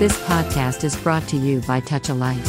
This 0.00 0.16
podcast 0.26 0.80
is 0.86 0.94
brought 1.04 1.24
to 1.30 1.36
you 1.44 1.54
by 1.68 1.76
Touch 1.86 2.08
a 2.10 2.16
Light. 2.18 2.48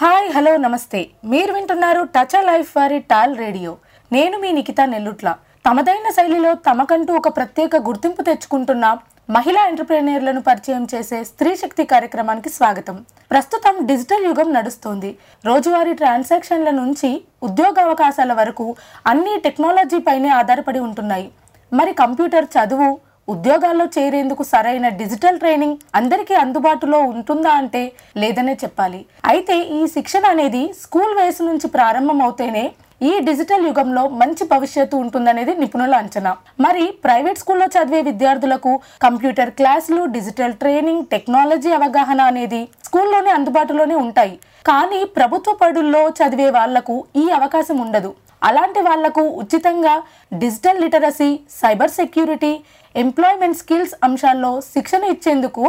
Hello 0.00 0.28
hello 0.36 0.56
నమస్తే. 0.56 1.10
మీరు 1.24 1.52
వింటున్నారు 1.52 2.08
touch 2.16 2.44
life 2.44 2.76
వారి 2.76 2.98
tall 2.98 3.38
radio 3.38 3.76
నేను 4.12 4.38
మీ 4.38 4.52
నిఖిత 4.52 4.80
నెల్లుట్ల. 4.80 5.36
తమదైన 5.70 6.10
శైలిలో 6.10 6.54
తమకంటూ 6.54 7.14
ఒక 7.14 7.36
ప్రత్యేక 7.36 7.76
గుర్తింపు 7.76 8.22
తెచ్చుకుంటున్న 8.22 8.96
మహిళా 9.30 9.68
ఎంటర్ప్రెన్యూర్లను 9.68 10.42
పరిచయం 10.42 10.86
చేసే 10.94 11.24
స్త్రీ 11.24 11.56
శక్తి 11.56 11.84
కార్యక్రమానికి 11.84 12.48
స్వాగతం. 12.48 13.04
ప్రస్తుతం 13.30 13.86
డిజిటల్ 13.86 14.24
యుగం 14.24 14.52
నడుస్తోంది. 14.52 15.16
రోజువారీ 15.44 15.94
ట్రాన్సాక్షన్ల 15.94 16.70
నుంచి 16.70 17.24
ఉద్యోగ 17.42 17.74
అవకాశాల 17.84 18.32
వరకు 18.32 18.76
అన్ని 19.06 19.40
టెక్నాలజీ 19.44 19.98
పైనే 19.98 20.28
ఆధారపడి 20.28 20.78
ఉంటున్నాయి. 20.78 21.30
మరి 21.78 21.92
కంప్యూటర్ 22.00 22.46
చదువు 22.54 22.88
ఉద్యోగాల్లో 23.32 23.84
చేరేందుకు 23.96 24.42
సరైన 24.50 24.86
డిజిటల్ 25.00 25.38
ట్రైనింగ్ 25.42 25.78
అందరికీ 25.98 26.34
అందుబాటులో 26.40 26.98
ఉంటుందా 27.12 27.52
అంటే 27.60 27.82
లేదనే 28.22 28.54
చెప్పాలి. 28.62 29.00
అయితే 29.32 29.54
ఈ 29.78 29.80
శిక్షణ 29.94 30.24
అనేది 30.34 30.62
స్కూల్ 30.82 31.14
వయసు 31.18 31.42
నుంచి 31.50 31.68
ప్రారంభం 31.76 32.18
అవుతేనే 32.26 32.64
ఈ 33.10 33.12
డిజిటల్ 33.28 33.64
యుగంలో 33.68 34.02
మంచి 34.20 34.44
భవిష్యత్తు 34.52 34.96
ఉంటుందనేది 35.04 35.52
నిపుణుల 35.62 35.94
అంచనా. 36.02 36.32
మరి 36.66 36.84
ప్రైవేట్ 37.04 37.40
స్కూల్లో 37.42 37.66
చదివే 37.76 38.00
విద్యార్థులకు 38.08 38.72
కంప్యూటర్ 39.06 39.52
క్లాసులు 39.60 40.02
డిజిటల్ 40.16 40.58
ట్రైనింగ్ 40.62 41.08
టెక్నాలజీ 41.14 41.72
అవగాహన 41.78 42.20
అనేది 42.32 42.62
స్కూల్లోనే 42.88 43.32
అందుబాటులోనే 43.38 43.96
ఉంటాయి. 44.04 44.36
కానీ 44.70 45.00
ప్రభుత్వ 45.18 45.52
పడుల్లో 45.62 46.02
చదివే 46.20 46.50
వాళ్ళకు 46.58 46.94
ఈ 47.22 47.24
అవకాశం 47.38 47.78
ఉండదు. 47.86 48.12
అలాంటి 48.48 48.80
వాళ్ళకు 48.88 49.22
ఉచితంగా 49.42 49.94
digital 50.42 50.82
literacy 50.84 51.30
cyber 51.60 51.96
security 52.00 52.52
employment 52.94 53.60
skills 53.62 53.94
అంశాల్లో 54.08 54.52
శిక్షణ 54.74 55.02
ఇచ్చేందుకు 55.14 55.64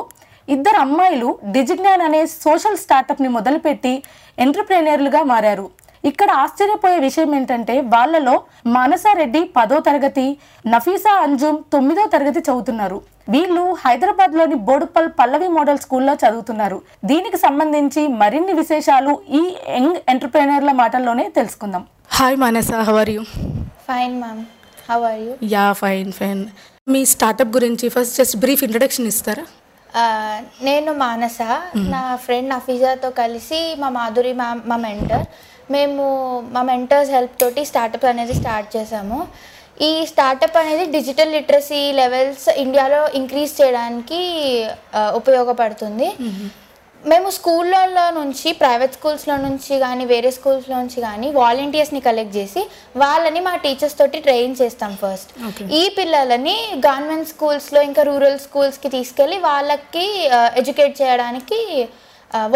ఇద్దరు 0.56 0.78
అమ్మాయిలు 0.86 1.30
డిజిజ్ఞాన్ 1.56 2.04
అనే 2.08 2.20
సోషల్ 2.44 2.84
స్టార్టప్ని 2.84 3.30
మొదలుపెట్టి 3.36 3.94
ఎంటర్ప్రెన్యూర్లుగా 4.46 5.22
మారారు. 5.32 5.66
ఇక్కడ 6.10 6.30
ఆశ్చర్యపోయే 6.42 6.98
విషయం 7.06 7.32
ఏంటంటే 7.38 7.76
వాళ్ళలో 7.94 8.36
మానసారెడ్డి 8.76 9.42
పదో 9.56 9.78
తరగతి 9.88 10.26
నఫీసా 10.74 11.14
అంజుమ్ 11.24 11.58
తొమ్మిదో 11.74 12.06
తరగతి 12.16 12.42
చదువుతున్నారు. 12.48 13.00
వీళ్ళు 13.34 13.64
హైదరాబాద్లోని 13.84 14.58
బోడుపల్ 14.68 15.10
పల్లవి 15.20 15.50
మోడల్ 15.58 15.82
స్కూల్లో 15.86 16.16
చదువుతున్నారు. 16.24 16.78
దీనికి 17.12 17.40
సంబంధించి 17.46 18.04
మరిన్ని 18.22 18.56
విశేషాలు 18.62 19.14
ఈ 19.42 19.44
యంగ్ 19.76 20.00
ఎంటర్ప్రెనర్ల 20.14 20.74
మాటల్లోనే 20.84 21.28
తెలుసుకుందాం. 21.40 21.86
Hi 22.10 22.36
Manasa 22.44 22.70
how are 22.88 23.10
you 23.14 23.22
fine 23.88 24.14
ma'am 24.22 24.42
how 24.90 24.98
are 25.10 25.20
you 25.26 25.32
yeah 25.54 25.66
fine 25.82 26.12
fine 26.20 26.42
me 26.94 27.02
startup 27.14 27.52
గురించి 27.58 27.86
ఫస్ట్ 27.96 28.16
జస్ట్ 28.20 28.36
బ్రీఫ్ 28.44 28.62
ఇంట్రడక్షన్ 28.68 29.08
ఇస్తారా? 29.12 29.44
నేను 30.68 30.92
మానస. 31.04 31.40
నా 31.94 32.02
ఫ్రెండ్ 32.24 32.50
నఫీజాతో 32.54 33.10
కలిసి 33.20 33.60
మా 33.82 33.90
మాధురి 33.98 34.34
మ్యామ్ 34.42 34.62
మా 34.72 34.78
మెంటర్ 34.86 35.26
మేము 35.76 36.04
మా 36.56 36.62
మెంటర్స్ 36.72 37.12
హెల్ప్ 37.16 37.36
తోటి 37.44 37.64
స్టార్టప్ 37.72 38.08
అనేది 38.12 38.36
స్టార్ట్ 38.42 38.70
చేసాము 38.76 39.20
ఈ 39.88 39.92
స్టార్టప్ 40.12 40.58
అనేది 40.62 40.86
డిజిటల్ 40.98 41.34
లిటరసీ 41.38 41.82
లెవెల్స్ 42.02 42.46
ఇండియాలో 42.64 43.02
ఇంక్రీజ్ 43.22 43.54
చేయడానికి 43.62 44.22
ఉపయోగపడుతుంది. 45.22 46.10
మేము 47.06 47.30
స్కూళ్ళలో 47.36 48.04
నుంచి 48.18 48.50
ప్రైవేట్ 48.62 48.96
స్కూల్స్లో 48.98 49.36
నుంచి 49.46 49.74
కానీ 49.84 50.04
వేరే 50.12 50.30
స్కూల్స్లో 50.38 50.76
నుంచి 50.82 51.00
కానీ 51.08 51.28
వాలంటీర్స్ని 51.40 52.02
కలెక్ట్ 52.08 52.38
చేసి 52.38 52.62
వాళ్ళని 53.04 53.42
మా 53.48 53.54
టీచర్స్ 53.66 53.98
తోటి 54.00 54.20
ట్రైన్ 54.28 54.56
చేస్తాం 54.62 54.94
ఫస్ట్ 55.02 55.32
ఈ 55.80 55.84
పిల్లలని 55.98 56.56
గవర్నమెంట్ 56.88 57.32
స్కూల్స్లో 57.34 57.82
ఇంకా 57.90 58.04
రూరల్ 58.10 58.40
స్కూల్స్కి 58.48 58.90
తీసుకెళ్ళి 58.96 59.38
వాళ్ళకి 59.50 60.06
ఎడ్యుకేట్ 60.62 60.96
చేయడానికి 61.02 61.60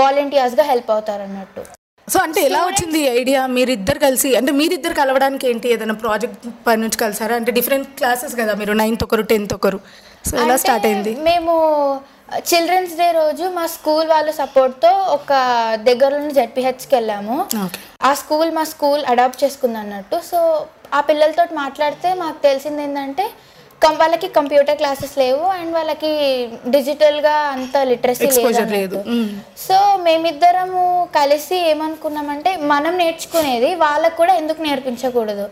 వాలంటీర్స్గా 0.02 0.66
హెల్ప్ 0.72 0.92
అవుతారు 0.96 1.24
అన్నట్టు 1.28 1.62
సో 2.08 2.20
అంటే 2.26 2.40
ఎలా 2.50 2.60
వచ్చింది 2.68 3.02
ఐడియా 3.20 3.42
మీరిద్దరు 3.56 4.00
కలిసి 4.06 4.30
అంటే 4.38 4.52
మీరిద్దరు 4.60 4.96
కలవడానికి 5.00 5.46
ఏంటి? 5.50 5.68
ఏదైనా 5.74 5.96
ప్రాజెక్ట్ 6.04 6.46
పై 6.68 6.74
నుంచి 6.84 6.98
కలిసారా? 7.04 7.36
అంటే 7.40 7.52
డిఫరెంట్ 7.58 7.90
క్లాసెస్ 8.00 8.34
కదా 8.40 8.54
మీరు 8.62 8.74
నైన్త్ 8.80 9.04
ఒకరు 9.08 9.24
టెన్త్ 9.32 9.54
ఒకరు. 9.58 9.80
సో 10.30 10.34
ఎలా 10.44 10.56
స్టార్ట్ 10.64 10.88
అయింది? 10.90 11.12
మేము 11.28 11.54
చిల్డ్రన్స్ 12.50 12.96
డే 13.00 13.08
రోజు 13.12 13.46
మా 13.58 13.66
స్కూల్ 13.76 14.08
వాళ్ళ 14.14 14.30
సపోర్ట్తో 14.40 14.92
ఒక 15.18 15.32
దగ్గరలోని 15.88 16.34
జెడ్పీహెచ్కి 16.40 16.94
వెళ్ళాము. 16.96 17.38
ఆ 18.10 18.12
స్కూల్ 18.22 18.52
మా 18.58 18.64
స్కూల్ 18.74 19.02
అడాప్ట్ 19.12 19.44
చేసుకుంది 19.44 19.80
అన్నట్టు 19.84 20.18
సో 20.30 20.40
ఆ 20.98 21.00
పిల్లలతో 21.10 21.44
మాట్లాడితే 21.64 22.10
మాకు 22.24 22.40
తెలిసింది 22.48 22.84
ఏంటంటే 22.86 23.26
కం 23.84 23.94
వాళ్ళకి 24.00 24.28
కంప్యూటర్ 24.38 24.78
క్లాసెస్ 24.80 25.14
లేవు 25.22 25.44
అండ్ 25.58 25.72
వాళ్ళకి 25.78 26.10
డిజిటల్గా 26.76 27.36
అంత 27.54 27.76
లిటరసీ 27.90 28.28
లేదు. 28.76 28.98
సో 29.66 29.78
మేమిద్దరము 30.06 30.84
కలిసి 31.18 31.58
ఏమనుకున్నామంటే 31.72 32.52
మనం 32.74 32.94
నేర్చుకునేది 33.02 33.70
వాళ్ళకు 33.86 34.18
కూడా 34.22 34.34
ఎందుకు 34.42 34.62
నేర్పించకూడదు. 34.68 35.46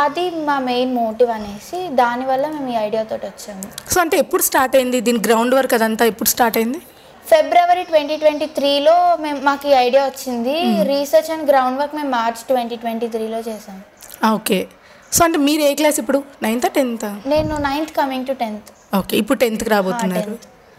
అది 0.00 0.24
మా 0.48 0.56
మెయిన్ 0.70 0.94
మోటివ్ 1.00 1.32
అనేసి 1.36 1.80
దానివల్ల 2.02 2.44
మేము 2.54 2.70
ఈ 2.74 2.78
ఐడియాతో 2.86 3.18
వచ్చాము. 3.28 3.68
సో 3.94 4.00
అంటే 4.04 4.18
ఎప్పుడు 4.24 4.44
స్టార్ట్ 4.48 4.76
అయింది? 4.80 5.00
దీని 5.08 5.22
గ్రౌండ్ 5.28 5.56
వర్క్ 5.58 5.74
అదంతా 5.78 6.06
ఎప్పుడు 6.12 6.32
స్టార్ట్ 6.34 6.58
అయింది? 6.60 6.80
ఫిబ్రవరి 7.32 7.84
ట్వంటీ 7.90 8.16
ట్వంటీ 8.22 8.46
త్రీలో 8.56 8.96
మేము 9.22 9.38
మాకు 9.46 9.64
ఈ 9.70 9.72
ఐడియా 9.86 10.02
వచ్చింది. 10.08 10.56
రీసెర్చ్ 10.92 11.30
అండ్ 11.36 11.46
గ్రౌండ్ 11.52 11.78
వర్క్ 11.82 11.94
మేము 12.00 12.10
మార్చ్ 12.18 12.42
ట్వంటీ 12.50 12.76
ట్వంటీ 12.82 13.08
త్రీలో 13.14 13.40
చేసాం. 13.50 13.78
ఓకే. 14.34 14.58
సో 15.14 15.20
అంటే 15.26 15.38
మీరు 15.48 15.62
ఏ 15.68 15.70
క్లాస్ 15.80 15.98
ఇప్పుడు? 16.02 16.18
నైన్త్ 16.44 16.68
టెన్త్ 16.76 17.06
నేను 17.32 17.54
ninth 17.68 17.92
coming 18.00 18.26
to 18.30 18.34
tenth 18.42 18.70
okay 19.00 19.14
ఇప్పుడు 19.22 19.38
టెన్త్కి 19.42 19.70
రాబోతున్నారు. 19.74 20.34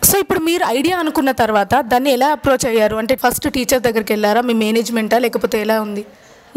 సో 0.09 0.15
ఇప్పుడు 0.23 0.41
మీరు 0.49 0.63
ఐడియా 0.77 0.95
అనుకున్న 1.03 1.31
తర్వాత 1.43 1.75
దాన్ని 1.91 2.09
ఎలా 2.17 2.27
అప్రోచ్ 2.35 2.65
అయ్యారు? 2.71 2.95
అంటే 3.01 3.13
ఫస్ట్ 3.23 3.47
టీచర్ 3.55 3.85
దగ్గరికి 3.87 4.11
వెళ్ళారా? 4.13 4.41
మీ 4.49 4.53
మేనేజ్మెంటా 4.63 5.17
లేకపోతే 5.25 5.57
ఎలా 5.65 5.77
ఉంది 5.85 6.03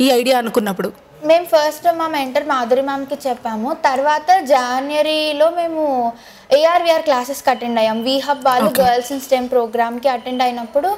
ఈ 0.04 0.08
ఐడియా 0.20 0.36
అనుకున్నప్పుడు? 0.42 0.90
మేము 1.30 1.46
ఫస్ట్ 1.52 1.86
మా 2.00 2.04
మెంటర్ 2.16 2.46
మాధురి 2.50 2.82
మ్యామ్కి 2.88 3.16
చెప్పాము. 3.24 3.70
తర్వాత 3.86 4.28
జనవరిలో 4.50 5.46
మేము 5.58 5.82
ఏఆర్విఆర్ 6.58 7.04
క్లాసెస్కి 7.08 7.50
అటెండ్ 7.52 7.80
అయ్యాం. 7.80 7.98
వీ 8.06 8.14
హబ్ 8.26 8.44
వాళ్ళు 8.48 8.70
గర్ల్స్ 8.80 9.10
ఇన్ 9.14 9.22
స్టెమ్ 9.26 9.48
ప్రోగ్రామ్కి 9.54 10.08
అటెండ్ 10.14 10.44
అయినప్పుడు 10.46 10.90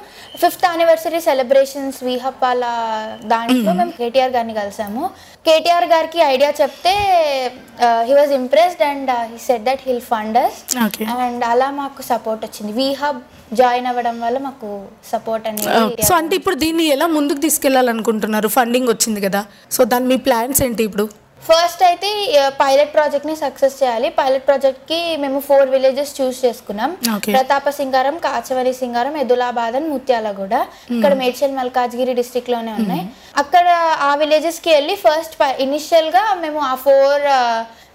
fifth 0.42 0.66
anniversary 0.70 1.20
celebrations 1.28 1.98
we 2.08 2.16
hub 2.24 2.40
వాళ్ళ 2.46 2.64
దాంట్లో 3.32 3.72
మేము 3.80 3.94
కేటీఆర్ 4.00 4.34
గారిని 4.36 4.56
కలిసాము. 4.62 5.04
కేటీఆర్ 5.46 5.86
గారికి 5.92 6.20
ఐడియా 6.32 6.50
చెప్తే 6.60 6.92
he 8.08 8.12
was 8.18 8.32
impressed 8.40 8.82
and 8.90 9.10
he 9.30 9.38
said 9.46 9.64
that 9.68 9.82
he'll 9.88 10.04
funders 10.10 10.58
and 11.24 11.44
అలా 11.52 11.68
మాకు 11.80 12.02
సపోర్ట్ 12.10 12.42
వచ్చింది. 12.46 12.72
వీ 12.80 12.86
హబ్ 13.00 13.20
జాయిన్ 13.60 13.86
అవ్వడం 13.90 14.16
వల్ల 14.24 14.38
మాకు 14.48 14.68
సపోర్ట్ 15.12 15.46
అనేది 15.50 16.04
సో 16.08 16.12
అంటే 16.20 16.34
ఇప్పుడు 16.40 16.56
దీన్ని 16.64 16.84
ఎలా 16.96 17.06
ముందుకు 17.16 17.40
తీసుకెళ్ళాలనుకుంటున్నారు 17.46 18.50
ఫండింగ్ 18.58 18.90
వచ్చింది 18.94 19.20
కదా. 19.26 19.42
సో 19.76 19.80
దాని 19.92 20.06
మీ 20.12 20.18
ప్లాన్స్ 20.28 20.60
ఏంటి 20.66 20.84
ఇప్పుడు? 20.90 21.06
ఫస్ట్ 21.46 21.82
అయితే 21.88 22.08
పైలట్ 22.60 22.92
ప్రాజెక్ట్ని 22.96 23.34
సక్సెస్ 23.42 23.76
చేయాలి. 23.80 24.08
పైలట్ 24.18 24.44
ప్రాజెక్ట్కి 24.48 24.98
మేము 25.22 25.38
ఫోర్ 25.48 25.72
విలేజెస్ 25.74 26.12
చూస్ 26.18 26.38
చేసుకున్నాం. 26.44 26.90
ప్రతాప 27.34 27.68
సింగారం 27.78 28.16
కాచవరి 28.26 28.72
సింగారం 28.80 29.16
ఎదులాబాద్ 29.24 29.76
అండ్ 29.78 29.90
ముత్యాలగూడ 29.94 30.54
ఇక్కడ 30.96 31.12
మేడ్చల్ 31.22 31.58
మల్కాజ్గిరి 31.58 32.14
డిస్టిక్లోనే 32.20 32.72
ఉన్నాయి. 32.80 33.04
అక్కడ 33.42 33.68
ఆ 34.08 34.10
విలేజెస్కి 34.22 34.72
వెళ్ళి 34.76 34.96
ఫస్ట్ 35.04 35.36
ఇనిషియల్గా 35.66 36.24
మేము 36.44 36.60
ఆ 36.72 36.74
ఫోర్ 36.86 37.26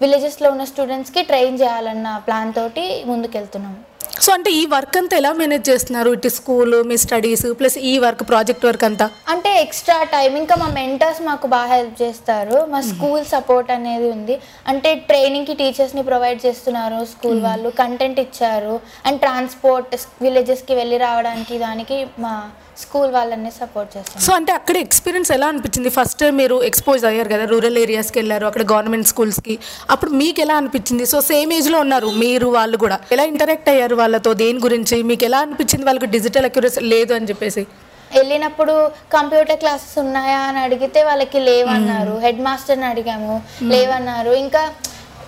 విలేజెస్లో 0.04 0.48
ఉన్న 0.54 0.64
స్టూడెంట్స్కి 0.72 1.22
ట్రైన్ 1.30 1.60
చేయాలన్న 1.62 2.08
ప్లాన్ 2.26 2.52
తోటి 2.58 2.86
ముందుకెళ్తున్నాం. 3.12 3.76
సో 4.24 4.30
అంటే 4.36 4.50
ఈ 4.60 4.62
వర్క్ 4.72 4.96
అంతా 5.00 5.14
ఎలా 5.20 5.30
మేనేజ్ 5.40 5.64
చేస్తున్నారు? 5.70 6.10
ఇటు 6.16 6.30
స్కూల్ 6.36 6.74
మీ 6.90 6.96
స్టడీస్ 7.02 7.44
ప్లస్ 7.60 7.76
ఈ 7.90 7.92
వర్క్ 8.04 8.22
ప్రాజెక్ట్ 8.30 8.66
వర్క్ 8.68 8.84
అంతా? 8.88 9.06
అంటే 9.34 9.50
ఎక్స్ట్రా 9.62 9.98
టైం 10.14 10.32
ఇంకా 10.42 10.54
మా 10.62 10.68
మెంటర్స్ 10.80 11.20
మాకు 11.28 11.46
బాగా 11.56 11.70
హెల్ప్ 11.74 11.96
చేస్తారు. 12.02 12.56
మా 12.72 12.80
స్కూల్ 12.90 13.24
సపోర్ట్ 13.34 13.70
అనేది 13.78 14.08
ఉంది. 14.16 14.36
అంటే 14.72 14.92
ట్రైనింగ్కి 15.10 15.54
టీచర్స్ని 15.60 16.02
ప్రొవైడ్ 16.10 16.40
చేస్తున్నారు 16.46 17.00
స్కూల్ 17.14 17.42
వాళ్ళు 17.48 17.70
కంటెంట్ 17.82 18.20
ఇచ్చారు. 18.26 18.74
అండ్ 19.06 19.20
ట్రాన్స్పోర్ట్ 19.26 19.94
విలేజెస్కి 20.22 20.76
వెళ్ళి 20.80 20.98
రావడానికి 21.06 21.58
దానికి 21.66 21.98
మా 22.26 22.34
స్కూల్ 22.82 23.10
వాళ్ళని 23.12 23.50
సపోర్ట్ 23.50 23.96
చేస్తారు 23.96 24.24
సో 24.24 24.32
అంటే 24.32 24.52
అక్కడ 24.52 24.76
ఎక్స్పీరియన్స్ 24.76 25.32
ఎలా 25.32 25.46
అనిపించింది? 25.46 25.88
ఫస్ట్ 25.88 26.32
మీరు 26.32 26.62
ఎక్స్పోజ్ 26.62 27.04
అయ్యారు 27.04 27.28
కదా 27.28 27.44
రూరల్ 27.44 27.78
ఏరియాస్కి 27.78 28.18
వెళ్ళారు 28.18 28.46
అక్కడ 28.46 28.62
గవర్నమెంట్ 28.72 29.08
స్కూల్స్కి 29.08 29.58
అప్పుడు 29.90 30.10
మీకు 30.10 30.40
ఎలా 30.40 30.54
అనిపించింది? 30.54 31.06
సో 31.06 31.20
సేమ్ 31.20 31.52
ఏజ్లో 31.52 31.80
ఉన్నారు 31.80 32.06
మీరు 32.06 32.46
వాళ్ళు 32.46 32.76
కూడా. 32.76 33.00
ఎలా 33.12 33.24
ఇంటరాక్ట్ 33.24 33.68
అయ్యారు 33.68 33.94
వాళ్ళతో? 33.94 34.32
దేని 34.34 34.58
గురించి? 34.58 35.02
మీకు 35.02 35.24
ఎలా 35.24 35.38
అనిపించింది 35.38 35.84
వాళ్ళకి 35.84 36.06
డిజిటల్ 36.06 36.44
అక్యురసీ 36.44 36.80
లేదు 36.80 37.14
అని 37.14 37.26
చెప్పేసి? 37.26 37.66
వెళ్ళినప్పుడు 38.16 38.74
కంప్యూటర్ 39.12 39.58
క్లాసెస్ 39.58 39.98
ఉన్నాయా 39.98 40.38
అని 40.38 40.58
అడిగితే 40.58 41.04
వాళ్ళకి 41.04 41.40
లేవన్నారు. 41.40 42.18
హెడ్ 42.18 42.40
మాస్టర్ని 42.40 42.84
అడిగాము. 42.84 43.42
లేవన్నారు. 43.62 44.30
ఇంకా 44.30 44.70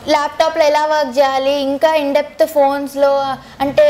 ల్యాప్టాప్లో 0.09 0.65
ఎలా 0.65 0.87
వర్క్ 0.87 1.19
చేయాలి? 1.19 1.51
ఇంకా 1.51 1.95
ఇన్డెప్త్ 1.95 2.47
ఫోన్స్లో 2.47 3.19
అంటే 3.61 3.87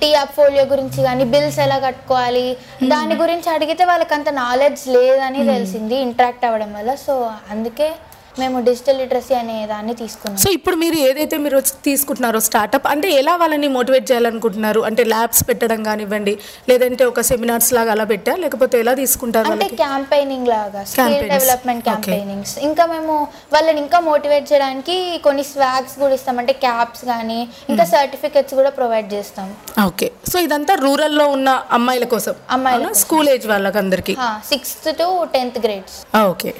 టీ 0.00 0.06
యాప్ 0.06 0.32
ఫోలియో 0.32 0.64
గురించి 0.64 1.02
కానీ 1.02 1.24
బిల్స్ 1.24 1.58
ఎలా 1.58 1.78
కట్టుకోవాలి? 1.78 2.56
దాని 2.88 3.14
గురించి 3.14 3.50
అడిగితే 3.50 3.84
వాళ్ళకి 3.84 4.14
అంత 4.14 4.28
నాలెడ్జ్ 4.28 4.88
లేదని 4.88 5.46
తెలిసింది 5.46 5.96
ఇంటరాక్ట్ 5.96 6.44
అవ్వడం 6.44 6.72
వల్ల. 6.72 6.94
సో 6.94 7.30
అందుకే 7.50 7.92
మేము 8.40 8.56
డిజిటల్ 8.68 8.98
లిటరసీ 9.02 9.34
అనే 9.40 9.56
దాన్ని 9.72 9.94
తీసుకున్నాం. 10.00 10.38
సో 10.44 10.48
ఇప్పుడు 10.56 10.76
మీరు 10.82 10.96
ఏదైతే 11.08 11.36
మీరు 11.44 11.58
తీసుకుంటున్నారో 11.88 12.40
స్టార్టప్ 12.48 12.86
అంటే 12.92 13.08
ఎలా 13.20 13.34
వాళ్ళని 13.42 13.68
మోటివేట్ 13.76 14.06
చేయాలనుకుంటున్నారు? 14.10 14.80
అంటే 14.88 15.02
ల్యాబ్స్ 15.12 15.42
పెట్టడం 15.48 15.80
కానివ్వండి 15.88 16.34
లేదంటే 16.70 17.04
ఒక 17.10 17.22
సెమినార్స్ 17.30 17.70
లాగా 17.76 17.92
అలా 17.96 18.06
పెట్టా? 18.12 18.34
లేకపోతే 18.44 18.74
ఎలా 18.84 18.94
తీసుకుంటారు 19.02 19.52
అంటే 19.54 19.68
క్యాంపెయినింగ్ 19.82 20.48
లాగా 20.54 20.82
స్కిల్. 20.92 21.16
డెవలప్మెంట్. 21.34 21.84
క్యాంపెయినింగ్స్. 21.88 22.54
ఇంకా 22.68 22.86
మేము 22.94 23.14
వాళ్ళని 23.56 23.80
ఇంకా 23.84 24.00
మోటివేట్ 24.10 24.46
చేయడానికి 24.52 24.96
కొన్ని 25.28 25.46
స్వాగ్స్ 25.52 25.96
కూడా 26.02 26.12
ఇస్తాం. 26.18 26.38
అంటే 26.42 26.54
క్యాప్స్ 26.66 27.04
కానీ 27.12 27.40
ఇంకా 27.72 27.86
సర్టిఫికెట్స్ 27.94 28.56
కూడా 28.60 28.72
ప్రొవైడ్ 28.80 29.08
చేస్తాం. 29.16 29.48
ఓకే 29.88 30.08
సో 30.32 30.38
ఇదంతా 30.46 30.74
రూరల్లో 30.86 31.26
ఉన్న 31.36 31.50
అమ్మాయిల 31.78 32.06
కోసం? 32.14 32.34
అమ్మాయిల? 32.56 32.86
స్కూల్ 33.04 33.28
ఏజ్ 33.34 33.46
వాళ్ళకి 33.54 33.78
అందరికి 33.84 34.16
sixth 34.52 34.88
to 35.02 35.08
tenth 35.36 35.60
grades 35.66 35.98
okay 36.32 36.52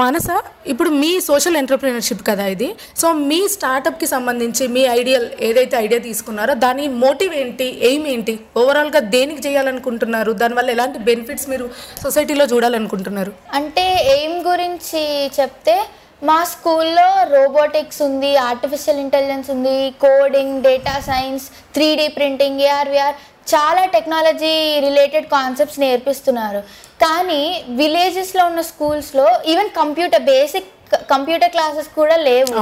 Manasa? 0.00 0.28
ఇప్పుడు 0.66 0.90
మీ 0.90 1.20
సోషల్ 1.20 1.56
ఎంటర్ప్రినర్షిప్ 1.56 2.22
కదా 2.28 2.46
ఇది. 2.46 2.68
సో 3.00 3.12
మీ 3.12 3.48
స్టార్టప్కి 3.48 4.06
సంబంధించి 4.06 4.68
మీ 4.68 4.82
ఐడియల్ 4.98 5.26
ఏదైతే 5.40 5.76
ఐడియా 5.76 6.00
తీసుకున్నారో 6.00 6.54
దాని 6.54 6.88
మోటివ్ 6.88 7.34
ఏంటి 7.34 7.66
ఎయిమ్ 7.88 8.06
ఏంటి? 8.06 8.38
ఓవరాల్గా 8.56 8.98
దేనికి 8.98 9.42
చేయాలనుకుంటున్నారు? 9.48 10.32
దానివల్ల 10.32 10.70
ఎలాంటి 10.70 10.98
బెనిఫిట్స్ 10.98 11.48
మీరు 11.48 11.70
సొసైటీలో 12.02 12.44
చూడాలనుకుంటున్నారు? 12.44 13.32
అంటే 13.52 13.86
ఏం 14.18 14.32
గురించి 14.50 15.30
చెప్తే 15.38 15.76
మా 16.22 16.44
స్కూల్లో 16.44 17.08
రోబోటిక్స్ 17.36 18.02
ఉంది 18.02 18.36
ఆర్టిఫిషియల్ 18.36 19.00
ఇంటెలిజెన్స్ 19.00 19.50
ఉంది 19.50 19.94
coding 20.04 20.62
data 20.62 21.00
science 21.10 21.46
three 21.74 21.94
D 21.94 22.08
printing 22.08 22.60
AR VR 22.60 23.16
చాలా 23.52 23.84
టెక్నాలజీ 23.84 24.80
రిలేటెడ్ 24.86 25.26
కాన్సెప్ట్స్ 25.26 25.80
నేర్పిస్తున్నారు. 25.82 26.85
కానీ 27.04 27.42
విలేజెస్లో 27.80 28.42
ఉన్న 28.50 28.60
స్కూల్స్లో 28.70 29.26
even 29.52 29.70
computer 29.80 30.26
basic 30.32 30.70
computer 31.12 31.52
classes 31.54 31.88
కూడా 31.98 32.16
లేవు. 32.28 32.52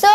సో 0.00 0.10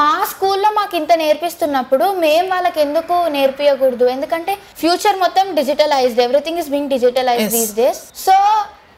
మా 0.00 0.10
స్కూల్లో 0.32 0.70
మాకు 0.78 0.94
ఇంత 0.98 1.12
నేర్పిస్తున్నప్పుడు 1.22 2.06
మేము 2.24 2.46
వాళ్ళకి 2.54 2.80
ఎందుకు 2.84 3.16
నేర్పించకూడదు 3.36 4.06
ఎందుకంటే 4.14 4.52
ఫ్యూచర్ 4.82 5.16
మొత్తం 5.24 5.46
digitalized 5.60 6.22
everything 6.26 6.60
is 6.62 6.70
being 6.74 6.92
digitalized. 6.94 7.54
These 7.56 7.74
days 7.80 8.02
so 8.26 8.36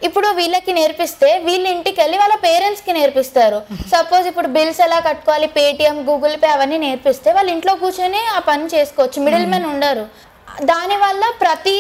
ఇప్పుడు 0.08 0.28
వీళ్ళకి 0.38 0.72
నేర్పిస్తే 0.80 1.28
వీళ్ళ 1.46 1.66
ఇంటికి 1.76 1.98
వెళ్ళి 2.02 2.16
వాళ్ళ 2.22 2.34
పేరెంట్స్కి 2.48 2.92
నేర్పిస్తారు. 2.98 3.58
సపోజ్ 3.92 4.26
ఇప్పుడు 4.30 4.48
బిల్స్ 4.56 4.80
ఎలా 4.86 4.98
కట్టుకోవాలి? 5.08 5.48
పేటిఎం 5.58 5.98
గూగుల్ 6.08 6.36
పే 6.42 6.48
అవన్నీ 6.56 6.78
నేర్పిస్తే 6.86 7.28
వాళ్ళ 7.36 7.48
ఇంట్లో 7.56 7.74
కూర్చొని 7.82 8.22
ఆ 8.36 8.38
పని 8.50 8.66
చేసుకోవచ్చు. 8.74 9.18
మిడిల్ 9.26 9.46
మెన్ 9.54 9.68
ఉండరు. 9.72 10.04
దానివల్ల 10.62 11.24
ప్రతి 11.40 11.76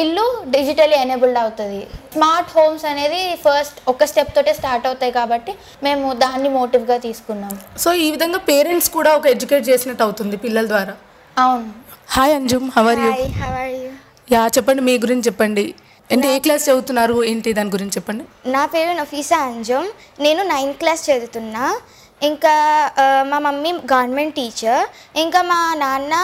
ఇల్లు 0.00 0.24
డిజిటలీ 0.48 0.96
ఎనేబుల్డ్ 0.96 1.38
అవుతుంది. 1.38 1.80
స్మార్ట్ 2.12 2.58
హోమ్స్ 2.58 2.84
అనేది 2.84 3.20
ఫస్ట్ 3.44 3.78
ఒక 3.88 4.04
స్టెప్ 4.04 4.34
తోటే 4.36 4.52
స్టార్ట్ 4.52 4.86
అవుతాయి 4.86 5.12
కాబట్టి 5.12 5.54
మేము 5.82 6.12
దాన్ని 6.12 6.48
మోటివ్గా 6.48 6.96
తీసుకున్నాం. 6.96 7.58
సో 7.78 7.92
ఈ 7.92 8.10
విధంగా 8.10 8.38
పేరెంట్స్ 8.38 8.90
కూడా 8.90 9.16
ఒక 9.16 9.26
ఎడ్యుకేట్ 9.26 9.68
చేసినట్టు 9.68 10.02
అవుతుంది 10.02 10.36
పిల్లల 10.36 10.66
ద్వారా. 10.68 10.94
అవును. 11.36 11.70
Hi 12.16 12.34
Anjum 12.34 12.70
how are 12.76 12.98
you 12.98 13.10
hi 13.10 13.28
how 13.42 13.52
are 13.62 13.70
you 13.70 13.90
yeah 14.32 14.46
చెప్పండి 14.46 14.82
మీ 14.82 14.98
గురించి 14.98 15.22
చెప్పండి. 15.22 15.74
అంటే 16.12 16.34
ఏ 16.34 16.38
క్లాస్ 16.38 16.64
చదువుతున్నారు? 16.68 17.24
ఏంటి 17.24 17.52
దాని 17.52 17.70
గురించి 17.70 17.92
చెప్పండి? 17.96 18.24
నా 18.50 18.66
పేరు 18.66 18.92
నఫీసా 19.00 19.38
అంజుమ్. 19.38 19.88
నేను 20.20 20.42
నైన్త్ 20.42 20.78
క్లాస్ 20.78 21.10
చదువుతున్నా. 21.10 21.66
ఇంకా 22.22 22.54
ఆ, 22.98 23.24
మా 23.26 23.38
మమ్మీ 23.38 23.70
గవర్నమెంట్ 23.92 24.34
టీచర్ 24.34 24.82
ఇంకా 25.16 25.42
మా 25.42 25.60
నాన్న 25.76 26.14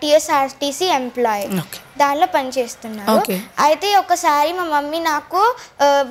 టిఎస్ఆర్టీసీ 0.00 0.86
ఎంప్లాయ్ 0.94 1.44
ఓకే 1.58 1.80
దానిలో 2.02 2.26
పనిచేస్తున్నారు. 2.36 3.16
Okay. 3.16 3.38
అయితే 3.66 3.88
ఒకసారి 4.02 4.50
మా 4.58 4.64
మమ్మీ 4.74 5.00
నాకు 5.12 5.42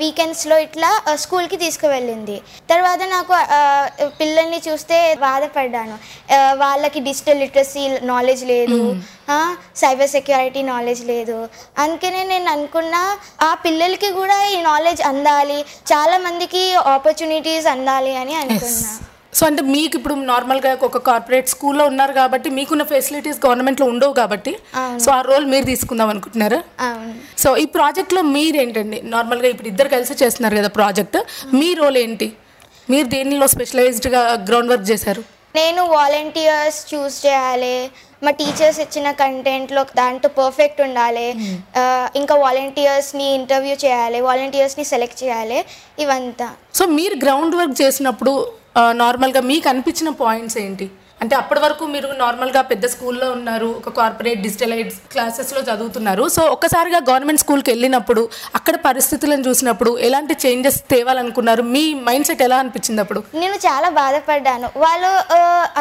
వీకెండ్స్లో 0.01 0.55
ఇట్లా 0.65 0.91
స్కూల్కి 1.23 1.57
తీసుకువెళ్ళింది. 1.63 2.37
తర్వాత 2.71 3.01
నాకు 3.15 3.33
పిల్లల్ని 4.21 4.59
చూస్తే 4.67 4.97
బాధపడ్డాను. 5.25 5.97
వాళ్ళకి 6.63 6.99
డిజిటల్ 7.07 7.41
లిటరసీ 7.43 7.83
నాలెడ్జ్ 8.11 8.43
లేదు. 8.53 8.79
సైబర్ 9.81 10.11
సెక్యూరిటీ 10.15 10.61
నాలెడ్జ్ 10.71 11.03
లేదు. 11.13 11.37
అందుకనే 11.83 12.21
నేను 12.33 12.49
అనుకున్నా 12.55 13.03
ఆ 13.49 13.51
పిల్లలకి 13.65 14.09
కూడా 14.19 14.37
ఈ 14.53 14.57
నాలెడ్జ్ 14.69 15.03
అందాలి 15.11 15.59
చాలా 15.91 16.17
మందికి 16.25 16.63
ఆపర్చునిటీస్ 16.95 17.69
అందాలి 17.75 18.13
అని 18.23 18.35
అనుకున్నా. 18.43 18.91
సో 19.33 19.45
అంటే 19.45 19.61
మీకు 19.61 19.97
ఇప్పుడు 19.97 20.13
నార్మల్గా 20.13 20.77
ఒక 20.83 20.97
కార్పొరేట్ 20.97 21.49
స్కూల్లో 21.49 21.85
ఉన్నారు 21.85 22.13
కాబట్టి 22.13 22.49
మీకున్న 22.49 22.83
ఫెసిలిటీస్ 22.83 23.45
గవర్నమెంట్లో 23.45 23.87
ఉండవు 23.87 24.13
కాబట్టి 24.13 24.57
సో 24.99 25.11
ఆ 25.11 25.21
రోల్ 25.21 25.45
మీరు 25.45 25.65
తీసుకుందాం 25.65 26.09
అనుకుంటున్నారా? 26.09 26.63
సో 27.37 27.57
ఈ 27.57 27.65
ప్రాజెక్ట్లో 27.65 28.21
మీరేంటండి? 28.21 29.01
నార్మల్గా 29.01 29.47
ఇప్పుడు 29.47 29.67
ఇద్దరు 29.67 29.87
కలిసి 29.87 30.13
చేస్తున్నారు 30.23 30.55
కదా 30.55 30.67
ప్రాజెక్ట్ 30.67 31.17
మీ 31.55 31.73
రోల్ 31.73 31.97
ఏంటి? 31.97 32.33
మీరు 32.89 33.07
దేనిలో 33.07 33.47
స్పెషలైజ్డ్గా 33.47 34.45
గ్రౌండ్ 34.49 34.71
వర్క్ 34.71 34.91
చేశారు? 34.91 35.23
నేను 35.55 35.85
వాలంటీర్స్ 35.85 36.93
చూస్ 36.93 37.25
చేయాలి. 37.25 37.91
మా 38.23 38.31
టీచర్స్ 38.31 38.79
ఇచ్చిన 38.79 39.11
కంటెంట్లో 39.11 39.83
దాంట్లో 39.83 40.29
పర్ఫెక్ట్ 40.29 40.81
ఉండాలి. 40.81 41.33
ఆ, 41.77 42.09
ఇంకా 42.15 42.35
వాలంటీర్స్ని 42.35 43.33
ఇంటర్వ్యూ 43.33 43.75
చేయాలి 43.75 44.21
వాలంటీర్స్ని 44.21 44.85
సెలెక్ట్ 44.85 45.23
చేయాలి. 45.23 45.65
ఇవంతా. 45.99 46.49
సో 46.73 46.85
మీరు 46.85 47.15
గ్రౌండ్ 47.15 47.55
వర్క్ 47.55 47.81
చేసినప్పుడు 47.81 48.58
నార్మల్గా 48.75 49.41
మీకు 49.41 49.69
అనిపించిన 49.69 50.09
పాయింట్స్ 50.09 50.57
ఏంటి? 50.57 50.87
అంటే 51.23 51.35
అప్పటి 51.35 51.59
వరకు 51.59 51.83
మీరు 51.85 52.09
నార్మల్గా 52.19 52.61
పెద్ద 52.61 52.85
స్కూల్లో 52.91 53.27
ఉన్నారు 53.31 53.69
ఒక 53.79 53.89
కార్పొరేట్ 53.97 54.41
డిజిటలైజ్ 54.43 54.93
క్లాసెస్లో 55.13 55.61
చదువుతున్నారు. 55.69 56.23
సో 56.35 56.41
ఒక్కసారిగా 56.55 56.99
గవర్నమెంట్ 57.09 57.41
స్కూల్కి 57.41 57.69
వెళ్ళినప్పుడు 57.71 58.21
అక్కడ 58.55 58.75
పరిస్థితులను 58.85 59.43
చూసినప్పుడు 59.47 59.91
ఎలాంటి 60.07 60.35
చేంజెస్ 60.43 60.77
తేవాలనుకున్నారు? 60.91 61.63
మీ 61.73 61.83
మైండ్ 62.07 62.27
సెట్ 62.29 62.43
ఎలా 62.47 62.57
అనిపించింది 62.57 63.01
అప్పుడు? 63.03 63.23
నేను 63.41 63.57
చాలా 63.67 63.89
బాధపడ్డాను. 63.89 64.69
వాళ్ళు 64.77 65.11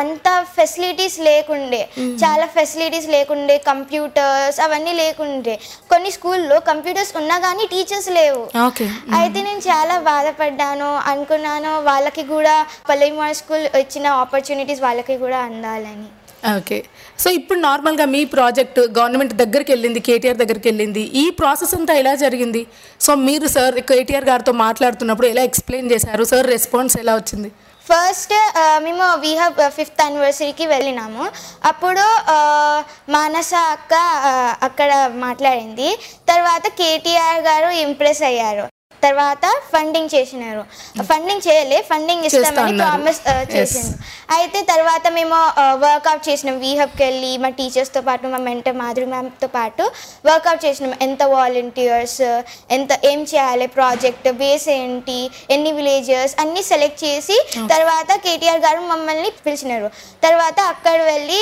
అంత 0.03 0.29
ఫెసిలిటీస్ 0.57 1.19
లేకుండే. 1.29 1.83
చాలా 2.25 2.47
ఫెసిలిటీస్ 2.57 3.09
లేకుండే 3.17 3.59
కంప్యూటర్స్ 3.71 4.61
అవన్నీ 4.67 4.93
లేకుండే. 5.03 5.55
కొన్ని 5.93 6.13
స్కూల్లో 6.17 6.59
కంప్యూటర్స్ 6.71 7.15
ఉన్నా 7.23 7.39
కానీ 7.39 7.67
టీచర్స్ 7.75 8.11
లేవు. 8.19 8.43
ఓకే. 8.67 8.89
అయితే 9.21 9.39
నేను 9.49 9.63
చాలా 9.71 9.99
బాధపడ్డాను 10.11 10.91
అనుకున్నాను 11.13 11.75
వాళ్ళకి 11.91 12.27
కూడా 12.35 12.57
పల్లెమార్ 12.91 13.39
స్కూల్ 13.43 13.67
ఇచ్చిన 13.85 14.07
ఆపర్చునిటీస్ 14.25 14.85
వాళ్ళకి 14.89 15.17
కూడా 15.19 15.28
అందాలని. 15.35 16.09
ఓకే. 16.57 16.79
సో 17.23 17.29
ఇప్పుడు 17.39 17.59
నార్మల్గా 17.59 18.05
మీ 18.15 18.21
ప్రాజెక్ట్ 18.35 18.81
గవర్నమెంట్ 18.99 19.33
దగ్గరికి 19.43 19.71
వెళ్ళింది 19.73 20.01
కేటీఆర్ 20.09 20.39
దగ్గరికి 20.43 20.69
వెళ్ళింది. 20.69 21.03
ఈ 21.23 21.25
ప్రాసెస్ 21.41 21.75
అంతా 21.79 21.95
ఎలా 22.03 22.15
జరిగింది? 22.25 22.63
సో 23.07 23.15
మీరు 23.29 23.47
సార్ 23.57 23.79
కేటీఆర్ 23.91 24.29
గారితో 24.31 24.53
మాట్లాడుతున్నప్పుడు 24.67 25.29
ఎలా 25.33 25.43
ఎక్స్ప్లెయిన్ 25.51 25.91
చేశారు? 25.95 26.25
సార్ 26.33 26.47
రెస్పాన్స్ 26.55 26.97
ఎలా 27.05 27.15
వచ్చింది? 27.21 27.51
ఫస్ట్ 27.91 28.35
మేము 28.87 29.05
వీహబ్ 29.25 29.61
ఫిఫ్త్ 29.77 30.03
యానివర్సరీకి 30.05 30.65
వెళ్ళినాము. 30.73 31.25
అప్పుడు 31.71 32.07
మానస 33.17 33.53
అక్క 33.77 33.95
అక్కడ 34.69 34.91
మాట్లాడింది. 35.27 35.91
తర్వాత 36.33 36.67
కేటీఆర్ 36.81 37.41
గారు 37.51 37.71
ఇంప్రెస్ 37.87 38.23
అయ్యారు. 38.31 38.67
తర్వాత 39.07 39.45
ఫండింగ్ 39.73 40.11
చేసినారు. 40.15 40.63
ఫండింగ్ 41.11 41.43
చేయలే 41.49 41.79
ఫండింగ్ 41.91 42.25
ఇస్తామని. 42.29 42.79
Promise 42.83 43.21
Yes. 43.33 43.51
చేసింది 43.55 43.95
అయితే 44.37 44.61
తర్వాత 44.73 45.05
మేము 45.17 45.37
వర్కౌట్ 45.85 46.23
చేసినాం. 46.29 46.57
వీహబ్కి 46.65 47.03
వెళ్ళి 47.07 47.31
మా 47.43 47.51
టీచర్స్తో 47.59 48.01
పాటు 48.09 48.33
మా 48.35 48.41
మెంటర్ 48.49 48.77
మాధురి 48.81 49.07
మ్యామ్తో 49.13 49.49
పాటు 49.57 49.85
వర్కౌట్ 50.29 50.63
చేసినాం. 50.67 50.93
ఎంత 51.07 51.23
వాలంటీర్స్ 51.35 52.21
ఎంత 52.77 52.91
ఏం 53.11 53.21
చేయాలి 53.33 53.69
ప్రాజెక్ట్ 53.79 54.29
బేస్ 54.43 54.69
ఏంటి 54.79 55.19
ఎన్ని 55.57 55.73
విలేజెస్ 55.79 56.35
అన్నీ 56.45 56.65
సెలెక్ట్ 56.71 57.01
చేసి 57.07 57.39
తర్వాత 57.75 58.11
కేటీఆర్ 58.27 58.63
గారు 58.67 58.81
మమ్మల్ని 58.93 59.31
పిలిచినారు. 59.47 59.91
తర్వాత 60.27 60.59
అక్కడ 60.73 60.99
వెళ్ళి 61.13 61.41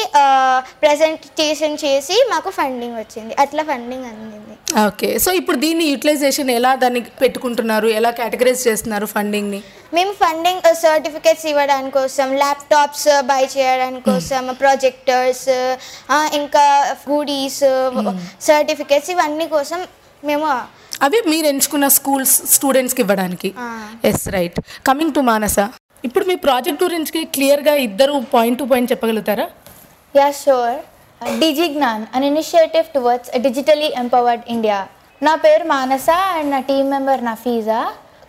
ప్రజెంటేషన్ 0.84 1.76
చేసి 1.84 2.16
మాకు 2.32 2.50
ఫండింగ్ 2.60 2.98
వచ్చింది. 3.02 3.32
అట్లా 3.44 3.64
ఫండింగ్ 3.72 4.06
అందింది. 4.12 4.54
ఓకే 4.86 5.08
సో 5.25 5.30
ఇప్పుడు 5.40 5.58
దీన్ని 5.64 5.84
యూటిలైజేషన్ 5.90 6.50
ఎలా 6.58 6.70
దాన్ని 6.82 7.00
పెట్టుకుంటున్నారు 7.48 7.88
ఎలా 7.98 8.10
కేటగరైజ్ 8.18 8.62
చేస్తున్నారు 8.68 9.06
ఫండింగ్ని 9.06 9.58
మేము 9.94 10.12
ఫండింగ్ 10.20 10.64
సర్టిఫికేట్స్ 10.80 11.44
ఇవ్వడానికి 11.50 11.94
కోసం 11.96 12.28
ల్యాప్టాప్స్ 12.42 13.08
బై 13.28 13.42
చేయడానికి 13.54 14.04
కోసం 14.08 14.46
ప్రొజెక్టర్స్ 14.62 15.44
ఇంకా 16.38 16.64
హూడీస్ 17.02 17.62
సర్టిఫికేట్స్ 18.48 19.10
ఇవన్నీ 19.10 19.46
కోసం 19.48 19.80
మేము 20.22 20.48
అవి 21.06 21.18
మీరు 21.30 21.46
ఎంచుకున్న 21.46 21.86
స్కూల్స్ 21.96 22.34
స్టూడెంట్స్కి 22.52 23.00
ఇవ్వడానికి? 23.02 23.48
Yes 24.10 24.26
right 24.28 24.58
coming 24.86 25.14
to 25.14 25.22
Manasa 25.28 25.56
ఇప్పుడు 26.04 26.24
మీ 26.24 26.36
ప్రాజెక్ట్ 26.44 26.82
గురించి 26.84 27.22
క్లియర్గా 27.34 27.74
ఇద్దరు 27.86 28.14
పాయింట్ 28.34 28.58
టు 28.60 28.66
పాయింట్ 28.70 28.90
చెప్పగలుగుతారా? 28.92 29.46
Yeah 30.14 30.28
sure 30.40 30.76
Digignan 31.40 32.04
an 32.14 32.26
initiative 32.30 32.88
towards 32.94 33.30
digitally 33.38 33.88
empowered 34.02 34.44
India 34.48 34.78
నా 35.27 35.33
పేరు 35.45 35.65
మానస 35.75 36.09
అండ్ 36.38 36.51
నా 36.55 36.61
team 36.71 36.89
member 36.95 37.23
Nafeeza 37.29 37.81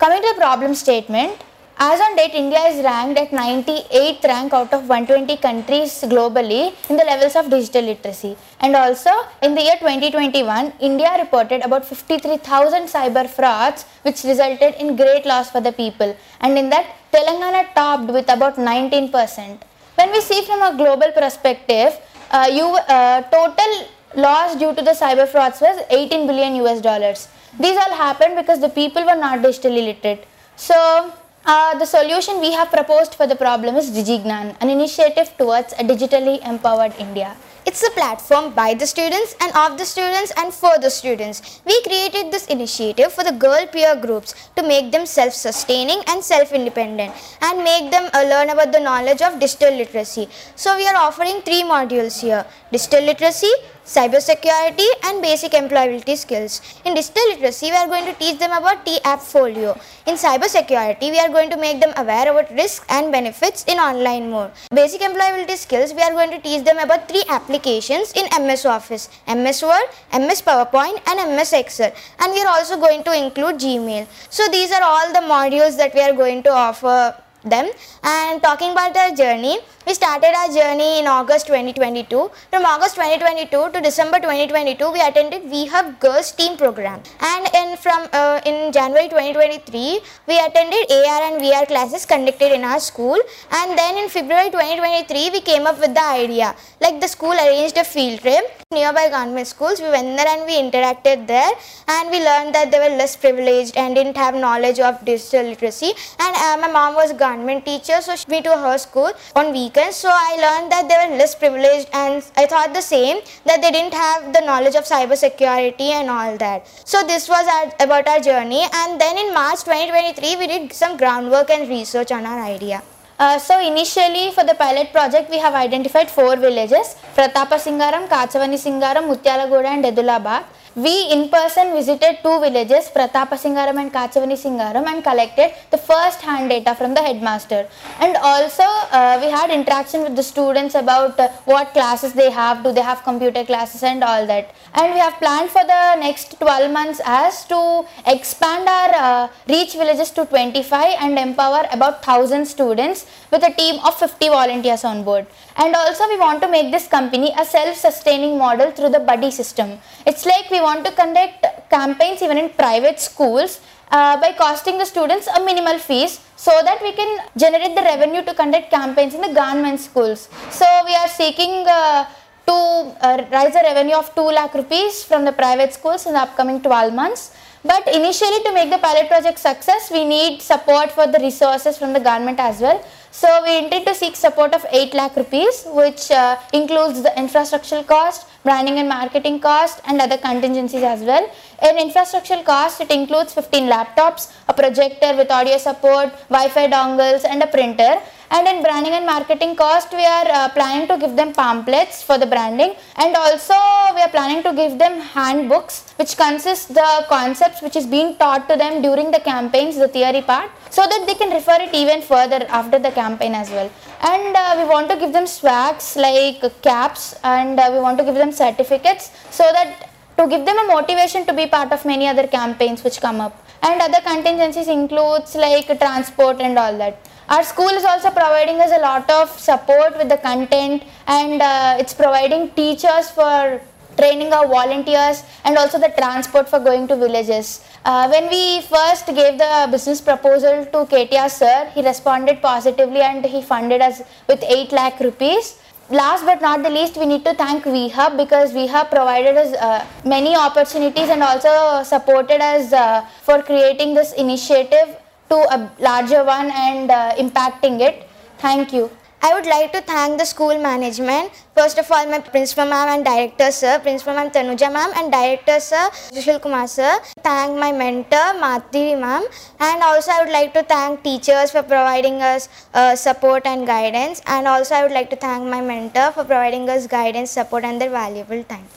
coming 0.03 0.27
to 0.29 0.33
problem 0.43 0.77
statement 0.83 1.41
As 1.77 2.01
on 2.01 2.15
date, 2.15 2.35
India 2.35 2.61
is 2.71 2.85
ranked 2.85 3.19
at 3.19 3.31
98th 3.31 4.25
rank 4.25 4.53
out 4.53 4.73
of 4.73 4.89
120 4.89 5.37
countries 5.39 5.93
globally 6.03 6.73
in 6.89 6.97
the 6.97 7.05
levels 7.05 7.35
of 7.35 7.51
digital 7.51 7.83
literacy. 7.83 8.37
And 8.61 8.77
also, 8.77 9.11
in 9.43 9.57
the 9.57 9.63
year 9.63 9.79
2021, 9.81 10.75
India 10.81 11.11
reported 11.19 11.63
about 11.65 11.85
53,000 11.85 12.85
cyber 12.85 13.29
frauds, 13.29 13.85
which 14.03 14.23
resulted 14.23 14.75
in 14.75 14.97
great 14.97 15.27
loss 15.27 15.51
for 15.51 15.61
the 15.61 15.73
people. 15.73 16.17
And 16.41 16.57
in 16.57 16.71
that, 16.71 16.87
Telangana 17.13 17.75
topped 17.75 18.13
with 18.13 18.29
about 18.29 18.57
19%. 18.57 19.63
When 19.99 20.13
we 20.13 20.21
see 20.21 20.43
from 20.43 20.63
a 20.63 20.77
global 20.77 21.11
perspective, 21.13 21.99
uh, 22.31 22.49
you, 22.51 22.67
uh, 22.67 23.23
total 23.23 23.89
loss 24.18 24.56
due 24.56 24.74
to 24.74 24.82
the 24.82 24.96
cyber 25.00 25.28
frauds 25.28 25.62
was 25.62 25.80
18 25.92 26.26
billion 26.26 26.56
US 26.66 26.82
dollars. 26.82 27.28
These 27.60 27.78
all 27.78 27.94
happened 27.96 28.36
because 28.36 28.60
the 28.60 28.70
people 28.70 29.06
were 29.06 29.16
not 29.16 29.40
digitally 29.40 29.84
literate. 29.90 30.26
So, 30.56 31.14
uh, 31.46 31.78
the 31.78 31.86
solution 31.86 32.40
we 32.42 32.52
have 32.52 32.70
proposed 32.70 33.14
for 33.16 33.28
the 33.28 33.36
problem 33.36 33.76
is 33.76 33.92
DigiGnan, 33.92 34.58
an 34.60 34.70
initiative 34.70 35.30
towards 35.38 35.72
a 35.74 35.84
digitally 35.92 36.46
empowered 36.46 36.94
India. 37.00 37.38
It's 37.66 37.84
a 37.86 37.92
platform 37.92 38.54
by 38.54 38.74
the 38.74 38.88
students 38.88 39.36
and 39.42 39.52
of 39.54 39.78
the 39.78 39.86
students 39.86 40.32
and 40.38 40.54
for 40.54 40.78
the 40.80 40.90
students. 40.90 41.62
We 41.66 41.82
created 41.84 42.32
this 42.32 42.48
initiative 42.48 43.12
for 43.12 43.24
the 43.24 43.34
girl 43.34 43.68
peer 43.68 43.96
groups 43.96 44.34
to 44.56 44.64
make 44.64 44.92
them 44.92 45.06
self 45.06 45.34
sustaining 45.34 46.02
and 46.08 46.24
self 46.24 46.54
independent 46.54 47.14
and 47.42 47.64
make 47.64 47.92
them 47.92 48.10
uh, 48.14 48.24
learn 48.24 48.50
about 48.50 48.72
the 48.72 48.80
knowledge 48.80 49.22
of 49.22 49.40
digital 49.40 49.76
literacy. 49.76 50.30
So, 50.56 50.78
we 50.78 50.88
are 50.88 50.96
offering 50.96 51.42
three 51.42 51.64
modules 51.64 52.22
here 52.22 52.46
digital 52.72 53.04
literacy, 53.04 53.52
cybersecurity, 53.88 54.88
and 55.06 55.22
basic 55.22 55.54
employability 55.54 56.18
skills. 56.18 56.62
In 56.84 56.94
digital 56.94 57.24
literacy, 57.30 57.72
we 57.72 57.78
are 57.78 57.88
going 57.88 58.06
to 58.06 58.14
teach 58.20 58.38
them 58.38 58.52
about 58.52 58.86
T 58.86 59.00
app 59.04 59.22
folio. 59.22 59.80
In 60.06 60.16
cybersecurity, 60.16 61.10
we 61.10 61.20
are 61.20 61.30
going 61.30 61.50
to 61.50 61.58
make 61.58 61.80
them 61.80 61.94
aware 61.96 62.30
about 62.32 62.52
risks 62.52 62.86
and 62.90 63.12
benefits 63.12 63.64
in 63.66 63.78
online 63.78 64.30
mode. 64.30 64.52
Basic 64.74 65.02
employability 65.02 65.56
skills, 65.56 65.94
we 65.94 66.02
are 66.02 66.12
going 66.12 66.32
to 66.32 66.40
teach 66.40 66.66
them 66.66 66.80
about 66.80 67.08
three 67.08 67.24
applications 67.30 68.12
in 68.14 68.28
MS 68.46 68.66
Office 68.66 69.10
MS 69.28 69.64
Word, 69.64 69.88
MS 70.14 70.42
PowerPoint, 70.42 71.00
and 71.08 71.36
MS 71.36 71.54
Excel. 71.54 71.94
And 72.20 72.34
we 72.34 72.42
are 72.42 72.50
also 72.50 72.78
going 72.78 73.04
to 73.04 73.14
include 73.14 73.56
Gmail. 73.56 74.06
So, 74.30 74.48
these 74.52 74.72
are 74.72 74.84
all 74.84 75.14
the 75.14 75.26
modules 75.36 75.78
that 75.78 75.94
we 75.94 76.02
are 76.02 76.14
going 76.14 76.44
to 76.44 76.52
offer 76.52 77.16
them. 77.44 77.70
And 78.04 78.42
talking 78.42 78.72
about 78.72 78.96
our 78.98 79.16
journey 79.16 79.60
we 79.88 79.94
started 79.94 80.34
our 80.38 80.50
journey 80.56 81.00
in 81.00 81.08
august 81.08 81.48
2022 81.48 82.30
from 82.52 82.66
august 82.66 82.96
2022 82.96 83.72
to 83.74 83.80
december 83.86 84.18
2022 84.20 84.92
we 84.92 85.00
attended 85.00 85.44
VHub 85.52 85.98
girls 86.02 86.34
team 86.34 86.58
program. 86.58 87.00
And 87.22 87.48
in 87.60 87.78
from 87.78 88.10
uh, 88.12 88.42
in 88.46 88.74
january 88.74 89.08
2023 89.08 90.02
we 90.28 90.40
attended 90.48 90.92
ar 90.92 91.22
and 91.30 91.42
vr 91.42 91.66
classes 91.68 92.06
conducted 92.06 92.52
in 92.52 92.66
our 92.66 92.82
school. 92.82 93.18
And 93.52 93.78
then 93.78 93.98
in 94.04 94.10
february 94.10 94.50
2023 94.50 95.30
we 95.32 95.40
came 95.40 95.66
up 95.66 95.80
with 95.80 95.94
the 95.94 96.06
idea. 96.06 96.54
Like 96.82 97.00
the 97.00 97.08
school 97.08 97.32
arranged 97.32 97.78
a 97.78 97.86
field 97.86 98.20
trip 98.20 98.58
nearby 98.72 99.08
government 99.10 99.48
schools. 99.48 99.80
We 99.80 99.90
went 99.90 100.18
there 100.18 100.28
and 100.28 100.46
we 100.46 100.56
interacted 100.60 101.26
there. 101.28 101.52
And 101.88 102.10
we 102.12 102.20
learned 102.20 102.54
that 102.54 102.70
they 102.72 102.80
were 102.80 102.96
less 102.98 103.16
privileged 103.16 103.78
and 103.78 103.96
didn't 103.96 104.18
have 104.18 104.36
knowledge 104.36 104.80
of 104.80 105.04
digital 105.06 105.46
literacy. 105.46 105.94
And 106.20 106.36
uh, 106.36 106.58
my 106.60 106.68
mom 106.68 106.96
was 106.96 107.14
government 107.28 107.66
teacher 107.70 108.02
so 108.08 108.16
she 108.16 108.42
to 108.48 108.56
her 108.64 108.78
school 108.78 109.12
on 109.36 109.52
weekends. 109.52 109.98
So 109.98 110.10
i 110.12 110.34
learned 110.46 110.72
that 110.72 110.88
they 110.90 110.98
were 111.02 111.18
less 111.22 111.36
privileged 111.44 111.88
and 111.94 112.24
i 112.42 112.46
thought 112.46 112.74
the 112.74 112.82
same 112.82 113.22
that 113.46 113.62
they 113.62 113.72
didn't 113.78 113.94
have 113.94 114.34
the 114.34 114.44
knowledge 114.50 114.76
of 114.76 114.86
cyber 114.92 115.18
security 115.28 115.90
and 116.00 116.10
all 116.10 116.38
that. 116.38 116.68
So 116.86 117.04
this 117.04 117.28
was 117.30 117.46
our, 117.56 117.66
about 117.86 118.08
our 118.08 118.20
journey. 118.20 118.64
And 118.82 119.02
then 119.02 119.18
in 119.18 119.34
march 119.34 119.64
2023 119.64 120.36
we 120.42 120.48
did 120.54 120.74
some 120.74 120.98
groundwork 120.98 121.50
and 121.50 121.68
research 121.70 122.12
on 122.12 122.26
our 122.26 122.44
idea. 122.44 122.82
Uh, 123.20 123.40
so 123.40 123.54
initially 123.60 124.32
for 124.32 124.44
the 124.44 124.54
pilot 124.54 124.92
project 124.92 125.32
we 125.32 125.40
have 125.40 125.56
identified 125.56 126.10
four 126.10 126.36
villages. 126.36 126.96
Pratapa 127.16 127.58
Singaram, 127.66 128.08
Kachavani 128.08 128.60
Singaram, 128.66 129.08
Mutyalagoda 129.12 129.66
and 129.66 129.86
Edulabad. 129.86 130.44
We 130.86 131.12
in 131.12 131.30
person 131.30 131.74
visited 131.74 132.20
two 132.22 132.40
villages 132.40 132.88
Pratapa 132.96 133.36
Singaram 133.44 133.78
and 133.82 133.92
Kachavani 133.92 134.38
Singaram 134.42 134.86
and 134.86 135.04
collected 135.04 135.52
the 135.72 135.78
first 135.80 136.22
hand 136.22 136.52
data 136.52 136.76
from 136.76 136.94
the 136.94 137.02
headmaster. 137.02 137.68
And 138.00 138.16
also 138.18 138.62
uh, 138.62 139.18
we 139.20 139.28
had 139.32 139.50
interaction 139.50 140.04
with 140.04 140.16
the 140.16 140.22
students 140.22 140.76
about 140.76 141.20
uh, 141.20 141.30
what 141.46 141.74
classes 141.74 142.14
they 142.14 142.30
have, 142.30 142.64
do 142.64 142.72
they 142.72 142.82
have 142.82 143.02
computer 143.04 143.44
classes 143.44 143.82
and 143.82 144.04
all 144.04 144.28
that. 144.28 144.54
And 144.76 144.94
we 144.94 145.00
have 145.00 145.16
planned 145.16 145.50
for 145.50 145.64
the 145.64 145.96
next 145.96 146.40
12 146.40 146.72
months 146.72 147.02
as 147.04 147.44
to 147.46 147.84
expand 148.06 148.70
our 148.70 148.92
uh, 148.94 149.28
reach 149.50 149.74
villages 149.74 150.12
to 150.12 150.28
25 150.28 150.98
and 151.02 151.18
empower 151.18 151.66
about 151.72 152.06
1000 152.06 152.46
students 152.46 153.08
with 153.32 153.42
a 153.44 153.52
team 153.52 153.80
of 153.84 153.98
50 153.98 154.30
volunteers 154.30 154.84
on 154.84 155.04
board. 155.04 155.26
And 155.58 155.76
also 155.76 156.08
we 156.08 156.18
want 156.18 156.42
to 156.44 156.48
make 156.48 156.72
this 156.72 156.88
company 156.88 157.34
a 157.38 157.44
self-sustaining 157.44 158.38
model 158.38 158.72
through 158.72 158.90
the 158.90 159.00
buddy 159.00 159.32
system. 159.32 159.80
It's 160.06 160.26
like 160.26 160.52
we 160.52 160.62
want 160.62 160.86
to 160.86 160.92
conduct 160.92 161.46
campaigns 161.70 162.22
even 162.22 162.38
in 162.38 162.50
private 162.50 163.00
schools 163.00 163.60
uh, 163.92 164.20
by 164.22 164.34
costing 164.34 164.78
the 164.78 164.86
students 164.86 165.28
a 165.28 165.44
minimal 165.44 165.80
fees 165.80 166.20
so 166.36 166.52
that 166.64 166.80
we 166.82 166.92
can 166.94 167.26
generate 167.36 167.76
the 167.76 167.82
revenue 167.82 168.24
to 168.24 168.34
conduct 168.34 168.70
campaigns 168.70 169.16
in 169.16 169.22
the 169.22 169.34
government 169.34 169.80
schools. 169.80 170.30
So 170.52 170.66
we 170.86 170.94
are 170.94 171.08
seeking 171.08 171.66
uh, 171.68 172.06
to 172.46 172.54
uh, 172.54 173.26
raise 173.32 173.56
a 173.56 173.64
revenue 173.64 173.96
of 173.96 174.14
2 174.14 174.22
lakh 174.22 174.54
rupees 174.54 175.04
from 175.04 175.26
the 175.26 175.32
private 175.32 175.74
schools 175.74 176.06
in 176.06 176.14
the 176.14 176.20
upcoming 176.20 176.62
12 176.62 176.94
months. 176.94 177.32
But 177.64 177.88
initially 177.88 178.42
to 178.44 178.54
make 178.54 178.70
the 178.70 178.78
pilot 178.78 179.08
project 179.10 179.40
success, 179.40 179.90
we 179.92 180.06
need 180.06 180.42
support 180.42 180.92
for 180.92 181.08
the 181.08 181.20
resources 181.20 181.78
from 181.78 181.92
the 181.94 182.00
government 182.00 182.40
as 182.40 182.62
well. 182.62 182.80
So 183.18 183.30
we 183.44 183.58
intend 183.58 183.88
to 183.88 183.96
seek 183.96 184.16
support 184.16 184.54
of 184.54 184.64
8 184.70 184.94
lakh 184.94 185.16
rupees, 185.16 185.64
which 185.66 186.12
uh, 186.12 186.38
includes 186.54 187.02
the 187.02 187.10
infrastructural 187.18 187.84
cost, 187.88 188.28
branding 188.44 188.78
and 188.78 188.88
marketing 188.88 189.40
cost, 189.40 189.82
and 189.88 190.00
other 190.00 190.18
contingencies 190.18 190.84
as 190.84 191.02
well. 191.02 191.26
In 191.68 191.78
infrastructural 191.78 192.46
cost, 192.46 192.80
it 192.80 192.92
includes 192.92 193.34
15 193.34 193.68
laptops, 193.68 194.32
a 194.48 194.54
projector 194.54 195.16
with 195.18 195.32
audio 195.32 195.58
support, 195.58 196.14
Wi-Fi 196.30 196.68
dongles, 196.68 197.26
and 197.26 197.42
a 197.42 197.48
printer. 197.48 197.96
And 198.30 198.46
in 198.48 198.62
branding 198.62 198.94
and 198.94 199.06
marketing 199.06 199.56
cost, 199.56 199.94
we 199.94 200.06
are 200.06 200.28
uh, 200.28 200.50
planning 200.50 200.88
to 200.90 200.98
give 200.98 201.16
them 201.16 201.34
pamphlets 201.34 202.04
for 202.04 202.18
the 202.18 202.26
branding, 202.26 202.76
and 202.98 203.16
also 203.16 203.56
we 203.96 204.02
are 204.02 204.10
planning 204.10 204.44
to 204.44 204.54
give 204.54 204.78
them 204.78 205.00
handbooks, 205.00 205.94
which 205.96 206.18
consist 206.18 206.74
the 206.74 207.06
concepts 207.08 207.62
which 207.62 207.78
is 207.78 207.86
being 207.86 208.18
taught 208.18 208.50
to 208.50 208.58
them 208.58 208.82
during 208.82 209.12
the 209.12 209.22
campaigns, 209.22 209.78
the 209.78 209.88
theory 209.88 210.22
part, 210.22 210.52
so 210.70 210.82
that 210.82 211.06
they 211.08 211.16
can 211.16 211.30
refer 211.30 211.58
it 211.62 211.74
even 211.74 212.02
further 212.02 212.46
after 212.50 212.78
the 212.78 212.92
campaign 212.92 213.34
as 213.34 213.50
well. 213.50 213.72
And 214.02 214.36
uh, 214.36 214.56
we 214.58 214.66
want 214.66 214.90
to 214.90 214.98
give 214.98 215.14
them 215.14 215.26
swags 215.26 215.96
like 215.96 216.42
caps, 216.62 217.16
and 217.24 217.58
uh, 217.58 217.70
we 217.72 217.80
want 217.80 217.98
to 218.00 218.04
give 218.04 218.16
them 218.16 218.34
certificates, 218.34 219.12
so 219.32 219.44
that 219.54 219.90
to 220.18 220.28
give 220.28 220.46
them 220.46 220.58
a 220.60 220.68
motivation 220.68 221.26
to 221.28 221.34
be 221.34 221.46
part 221.48 221.72
of 221.72 221.86
many 221.86 222.08
other 222.08 222.28
campaigns 222.28 222.84
which 222.84 223.00
come 223.00 223.22
up. 223.22 223.47
And 223.62 223.82
other 223.82 224.02
contingencies 224.02 224.68
includes 224.68 225.36
like 225.36 225.68
transport 225.80 226.40
and 226.40 226.58
all 226.58 226.78
that. 226.78 227.00
Our 227.30 227.44
school 227.44 227.70
is 227.70 227.84
also 227.84 228.10
providing 228.10 228.62
us 228.62 228.72
a 228.72 228.80
lot 228.80 229.10
of 229.12 229.30
support 229.38 229.98
with 229.98 230.08
the 230.08 230.18
content 230.18 230.84
and 231.08 231.42
uh, 231.42 231.76
it's 231.78 231.94
providing 231.94 232.52
teachers 232.52 233.10
for 233.10 233.60
training 233.98 234.32
our 234.32 234.48
volunteers 234.48 235.24
and 235.44 235.58
also 235.58 235.78
the 235.78 235.92
transport 235.98 236.48
for 236.48 236.60
going 236.60 236.88
to 236.88 236.96
villages. 236.96 237.66
Uh, 237.84 238.08
when 238.08 238.30
we 238.30 238.62
first 238.62 239.08
gave 239.08 239.38
the 239.38 239.68
business 239.72 240.00
proposal 240.00 240.66
to 240.66 240.80
KTR 240.94 241.30
sir, 241.30 241.72
he 241.74 241.82
responded 241.82 242.42
positively 242.42 243.02
and 243.02 243.26
he 243.26 243.42
funded 243.42 243.82
us 243.82 244.02
with 244.28 244.44
8 244.44 244.72
lakh 244.72 245.00
rupees. 245.00 245.60
Last 245.90 246.26
but 246.26 246.42
not 246.42 246.64
the 246.64 246.70
least, 246.70 246.98
we 246.98 247.06
need 247.06 247.24
to 247.24 247.34
thank 247.34 247.64
VHub 247.64 248.18
because 248.18 248.52
VHub 248.52 248.90
provided 248.90 249.38
us 249.38 249.56
uh, 249.56 249.86
many 250.04 250.36
opportunities 250.36 251.08
and 251.08 251.24
also 251.24 251.82
supported 251.84 252.42
us 252.42 252.74
uh, 252.74 253.06
for 253.22 253.42
creating 253.42 253.94
this 253.94 254.12
initiative 254.12 254.98
to 255.30 255.36
a 255.36 255.72
larger 255.80 256.26
one 256.26 256.52
and 256.52 256.92
uh, 256.92 257.16
impacting 257.16 257.80
it. 257.80 258.06
Thank 258.38 258.74
you. 258.74 258.92
I 259.23 259.33
would 259.35 259.47
like 259.47 259.71
to 259.73 259.81
thank 259.83 260.19
the 260.19 260.25
school 260.25 260.57
management. 260.61 261.27
First 261.55 261.79
of 261.79 261.91
all, 261.91 262.07
my 262.07 262.19
principal 262.27 262.67
ma'am 262.67 262.89
and 262.89 263.05
director 263.05 263.49
sir, 263.53 263.79
principal 263.79 264.15
ma'am 264.15 264.31
Tanuja 264.31 264.69
ma'am 264.73 264.91
and 264.97 265.13
director 265.13 265.59
sir 265.61 265.85
Sushil 266.17 266.39
Kumar 266.41 266.67
sir. 266.69 266.93
Thank 267.23 267.57
my 267.57 267.71
mentor 267.73 268.27
Madhuri 268.41 268.97
ma'am 268.99 269.25
and 269.61 269.83
also 269.83 270.11
I 270.11 270.21
would 270.23 270.33
like 270.33 270.53
to 270.55 270.63
thank 270.65 271.03
teachers 271.03 271.51
for 271.51 271.63
providing 271.65 272.21
us 272.23 272.43
uh, 272.75 272.95
support 272.97 273.45
and 273.47 273.67
guidance 273.67 274.21
and 274.27 274.49
also 274.49 274.75
I 274.75 274.83
would 274.83 274.93
like 274.93 275.11
to 275.11 275.21
thank 275.27 275.45
my 275.47 275.61
mentor 275.63 276.09
for 276.13 276.25
providing 276.25 276.69
us 276.69 276.87
guidance, 276.89 277.31
support 277.33 277.65
and 277.65 277.81
their 277.81 277.95
valuable 278.01 278.45
time. 278.55 278.69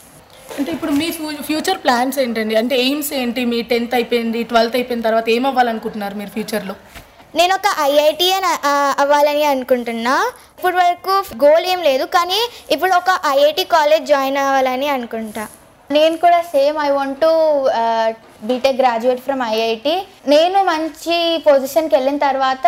అంటే 0.59 0.71
ఇప్పుడు 0.71 0.91
మీ 0.99 1.07
few- 1.11 1.41
future 1.41 1.77
plans 1.83 2.17
ఏంటండి 2.19 2.55
అంటే 2.59 2.75
AIIMS 2.81 3.09
ఏంటి 3.19 3.41
మీ 3.51 3.59
tenth 3.71 3.93
అయిపోయింది 3.97 4.41
twelfth 4.43 4.75
అయిపోయిన 4.75 5.01
తర్వాత 5.01 5.27
ఏం 5.35 5.43
అవ్వాలనుకుంటున్నారు 5.49 6.15
మీరు 6.19 6.31
ఫ్యూచర్లో 6.35 6.75
నేను 7.38 7.52
ఒక 7.58 7.68
ఐఐటి 7.88 8.28
అవ్వాలని 9.02 9.44
అనుకుంటున్నా. 9.52 10.14
ఇప్పుడు 10.58 10.76
వరకు 10.82 11.14
గోల్ 11.44 11.66
ఏం 11.72 11.80
లేదు 11.88 12.04
కానీ 12.16 12.40
ఇప్పుడు 12.74 12.92
ఒక 13.00 13.10
ఐఐటి 13.34 13.64
కాలేజ్ 13.74 14.10
జాయిన్ 14.12 14.38
అవ్వాలని 14.44 14.88
అనుకుంటా. 14.96 15.44
నేను 15.90 16.16
కూడా 16.24 16.40
same 16.54 16.76
I 16.86 16.88
want 16.96 17.20
to 17.24 17.30
B Tech 18.48 18.80
graduate 18.80 19.22
from 19.26 19.42
IIT. 19.54 19.94
నేను 20.34 20.58
మంచి 20.72 21.16
పొజిషన్కి 21.46 21.94
వెళ్ళిన 21.96 22.18
తర్వాత 22.28 22.66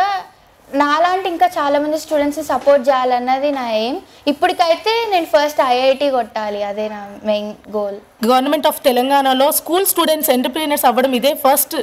నాలాంటి 0.80 1.26
ఇంకా 1.32 1.46
చాలా 1.56 1.76
మంది 1.82 1.96
స్టూడెంట్స్ని 2.02 2.44
సపోర్ట్ 2.50 2.82
చేయాలన్నది 2.88 3.48
నా 3.56 3.64
ఎయిమ్ 3.80 3.98
ఇప్పటికైతే 4.32 4.92
నేను 5.12 5.26
ఫస్ట్ 5.32 5.60
ఐఐటి 5.72 6.06
కొట్టాలి. 6.16 6.60
అదే 6.68 6.84
నా 6.94 7.00
మెయిన్ 7.28 7.50
గోల్ 7.76 7.98
గవర్నమెంట్ 8.26 8.68
ఆఫ్ 8.70 8.80
తెలంగాణలో 8.88 9.46
స్కూల్ 9.58 9.86
స్టూడెంట్స్ 9.92 10.30
ఎంటర్ప్రీనర్స్ 10.36 10.86
అవ్వడం 10.90 11.14
ఇదే 11.18 11.32
ఫస్ట్ 11.44 11.76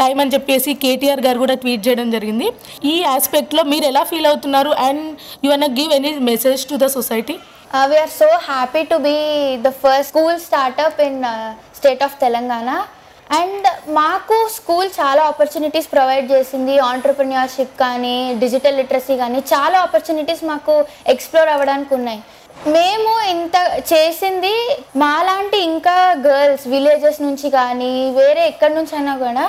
టైం 0.00 0.16
అని 0.24 0.34
చెప్పేసి 0.34 0.72
కేటీఆర్ 0.84 1.24
గారు 1.26 1.38
కూడా 1.44 1.56
ట్వీట్ 1.62 1.86
చేయడం 1.86 2.10
జరిగింది. 2.16 2.48
ఈ 2.92 2.96
ఆస్పెక్ట్లో 3.14 3.64
మీరు 3.72 3.86
ఎలా 3.92 4.04
ఫీల్ 4.10 4.28
అవుతున్నారు? 4.32 4.72
And 4.88 5.04
you 5.46 5.52
an 5.56 5.68
give 5.80 5.94
any 5.98 6.12
message 6.32 6.64
to 6.72 6.78
the 6.84 6.88
society 6.98 7.36
we're 7.92 8.12
so 8.20 8.28
happy 8.50 8.82
to 8.92 8.96
be 9.08 9.16
the 9.66 9.72
first 9.82 10.08
school 10.12 10.38
startup 10.48 11.00
in 11.08 11.18
state 11.78 12.04
of 12.08 12.14
Telangana 12.24 12.68
and 13.30 13.66
మాకు 13.98 14.36
స్కూల్ 14.56 14.88
చాలా 14.98 15.22
ఆపర్చునిటీస్ 15.30 15.88
ప్రొవైడ్ 15.94 16.26
చేసింది. 16.32 16.74
ఆంటర్ప్రిన్యూర్షిప్ 16.90 17.74
కానీ 17.80 18.16
డిజిటల్ 18.42 18.78
లిటరసీ 18.80 19.16
కానీ 19.22 19.38
చాలా 19.52 19.76
ఆపర్చునిటీస్ 19.86 20.42
మాకు 20.52 20.74
explore 21.14 21.50
అవ్వడానికి 21.54 21.92
ఉన్నాయి. 21.98 22.20
మేము 22.74 23.10
ఇంత 23.32 23.56
చేసింది 23.92 24.54
మాలాంటి 25.02 25.58
ఇంకా 25.70 25.96
గర్ల్స్ 26.26 26.66
విలేజెస్ 26.74 27.20
నుంచి 27.26 27.48
కానీ 27.58 27.92
వేరే 28.20 28.42
ఎక్కడి 28.52 28.74
నుంచి 28.74 28.94
అయినా 28.98 29.14
కూడా 29.24 29.44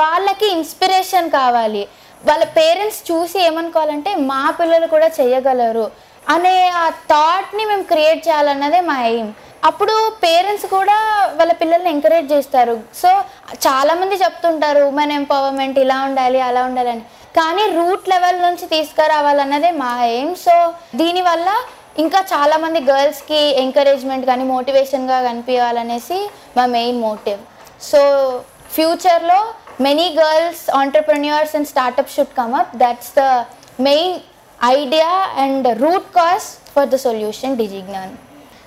వాళ్ళకి 0.00 0.46
ఇన్స్పిరేషన్ 0.56 1.30
కావాలి. 1.38 1.82
వాళ్ళ 2.28 2.44
పేరెంట్స్ 2.58 3.02
చూసి 3.10 3.38
ఏమనుకోవాలంటే 3.48 4.10
మా 4.30 4.42
పిల్లలు 4.60 4.88
కూడా 4.94 5.10
చేయగలరు 5.18 5.86
అనే 6.34 6.56
ఆ 6.82 6.88
థాట్ని 7.12 7.64
మేము 7.70 7.84
క్రియేట్ 7.92 8.20
చేయాలన్నదే 8.26 8.80
మా 8.90 8.96
ఎయిమ్ 9.12 9.30
అప్పుడు 9.68 9.94
పేరెంట్స్ 10.22 10.66
కూడా 10.74 10.96
వాళ్ళ 11.38 11.52
పిల్లల్ని 11.60 11.90
ఎంకరేజ్ 11.94 12.28
చేస్తారు. 12.34 12.76
సో 13.00 13.10
చాలామంది 13.66 14.16
చెప్తుంటారు 14.22 14.82
ఉమెన్ 14.90 15.14
ఎంపవర్మెంట్ 15.20 15.78
ఇలా 15.84 15.98
ఉండాలి 16.08 16.40
అలా 16.48 16.62
ఉండాలి 16.68 16.90
అని. 16.94 17.04
కానీ 17.38 17.64
రూట్ 17.78 18.06
లెవెల్ 18.12 18.38
నుంచి 18.46 18.64
తీసుకురావాలన్నదే 18.74 19.70
మా 19.82 19.90
ఎయిమ్. 20.12 20.32
సో 20.46 20.54
దీనివల్ల 21.00 21.48
ఇంకా 22.04 22.20
చాలామంది 22.32 22.80
గర్ల్స్కి 22.90 23.40
ఎంకరేజ్మెంట్ 23.64 24.24
కానీ 24.30 24.44
మోటివేషన్గా 24.54 25.18
కనిపించాలనేసి 25.28 26.18
మా 26.56 26.64
మెయిన్ 26.76 26.98
మోటివ్. 27.06 27.40
సో 27.90 28.00
ఫ్యూచర్లో 28.76 29.40
many 29.86 30.08
girls 30.20 30.64
entrepreneurs 30.80 31.54
and 31.58 31.70
startup 31.74 32.14
should 32.14 32.34
come 32.40 32.56
up. 32.62 32.74
That's 32.82 33.12
the 33.20 33.22
main 33.88 34.16
idea 34.72 35.12
and 35.44 35.68
root 35.84 36.10
cause 36.18 36.48
for 36.74 36.90
the 36.94 36.98
solution 37.06 37.56
Digignan 37.62 38.12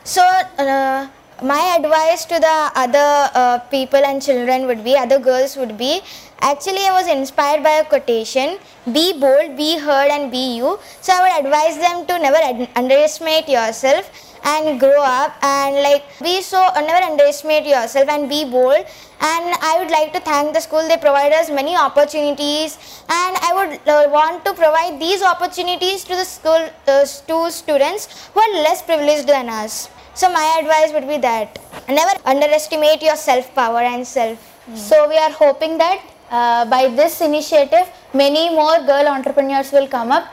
So, 0.03 0.21
uh, 0.21 1.07
my 1.41 1.77
advice 1.79 2.25
to 2.25 2.37
the 2.37 2.71
other 2.75 3.29
uh, 3.33 3.59
people 3.71 4.03
and 4.03 4.21
children 4.21 4.65
would 4.67 4.83
be, 4.83 4.97
other 4.97 5.17
girls 5.17 5.55
would 5.55 5.77
be, 5.77 6.01
actually, 6.41 6.85
I 6.85 6.91
was 6.91 7.07
inspired 7.07 7.63
by 7.63 7.79
a 7.79 7.85
quotation 7.85 8.59
be 8.91 9.13
bold, 9.17 9.55
be 9.55 9.77
heard, 9.77 10.11
and 10.11 10.29
be 10.29 10.57
you. 10.57 10.77
So, 10.99 11.13
I 11.13 11.21
would 11.21 11.45
advise 11.45 11.77
them 11.77 12.05
to 12.07 12.19
never 12.19 12.67
underestimate 12.75 13.47
yourself 13.47 14.32
and 14.43 14.79
grow 14.79 15.01
up 15.01 15.35
and 15.43 15.75
like 15.87 16.03
be 16.21 16.41
so 16.41 16.61
never 16.75 17.03
underestimate 17.05 17.65
yourself 17.65 18.09
and 18.09 18.29
be 18.29 18.43
bold. 18.45 18.85
And 19.25 19.55
i 19.61 19.77
would 19.79 19.91
like 19.91 20.11
to 20.13 20.19
thank 20.19 20.53
the 20.53 20.59
school. 20.59 20.85
They 20.87 20.97
provide 20.97 21.31
us 21.31 21.49
many 21.49 21.75
opportunities. 21.75 22.77
And 23.09 23.37
i 23.47 23.51
would 23.57 23.79
uh, 23.87 24.09
want 24.09 24.43
to 24.45 24.53
provide 24.53 24.99
these 24.99 25.21
opportunities 25.23 26.03
to 26.05 26.15
the 26.15 26.25
school 26.25 26.69
uh, 26.87 27.05
to 27.31 27.51
students 27.51 28.29
who 28.33 28.39
are 28.41 28.53
less 28.63 28.81
privileged 28.81 29.27
than 29.27 29.49
us. 29.49 29.89
So 30.15 30.29
my 30.31 30.57
advice 30.61 30.91
would 30.93 31.07
be 31.07 31.17
that 31.17 31.57
never 31.89 32.11
underestimate 32.25 33.01
your 33.01 33.15
self 33.15 33.53
power 33.55 33.79
and 33.79 34.05
self. 34.05 34.37
So 34.75 35.09
we 35.09 35.17
are 35.17 35.31
hoping 35.31 35.77
that 35.77 36.01
uh, 36.31 36.65
by 36.65 36.87
this 36.87 37.19
initiative, 37.21 37.89
many 38.13 38.49
more 38.49 38.77
girl 38.85 39.07
entrepreneurs 39.07 39.71
will 39.71 39.87
come 39.87 40.11
up, 40.11 40.25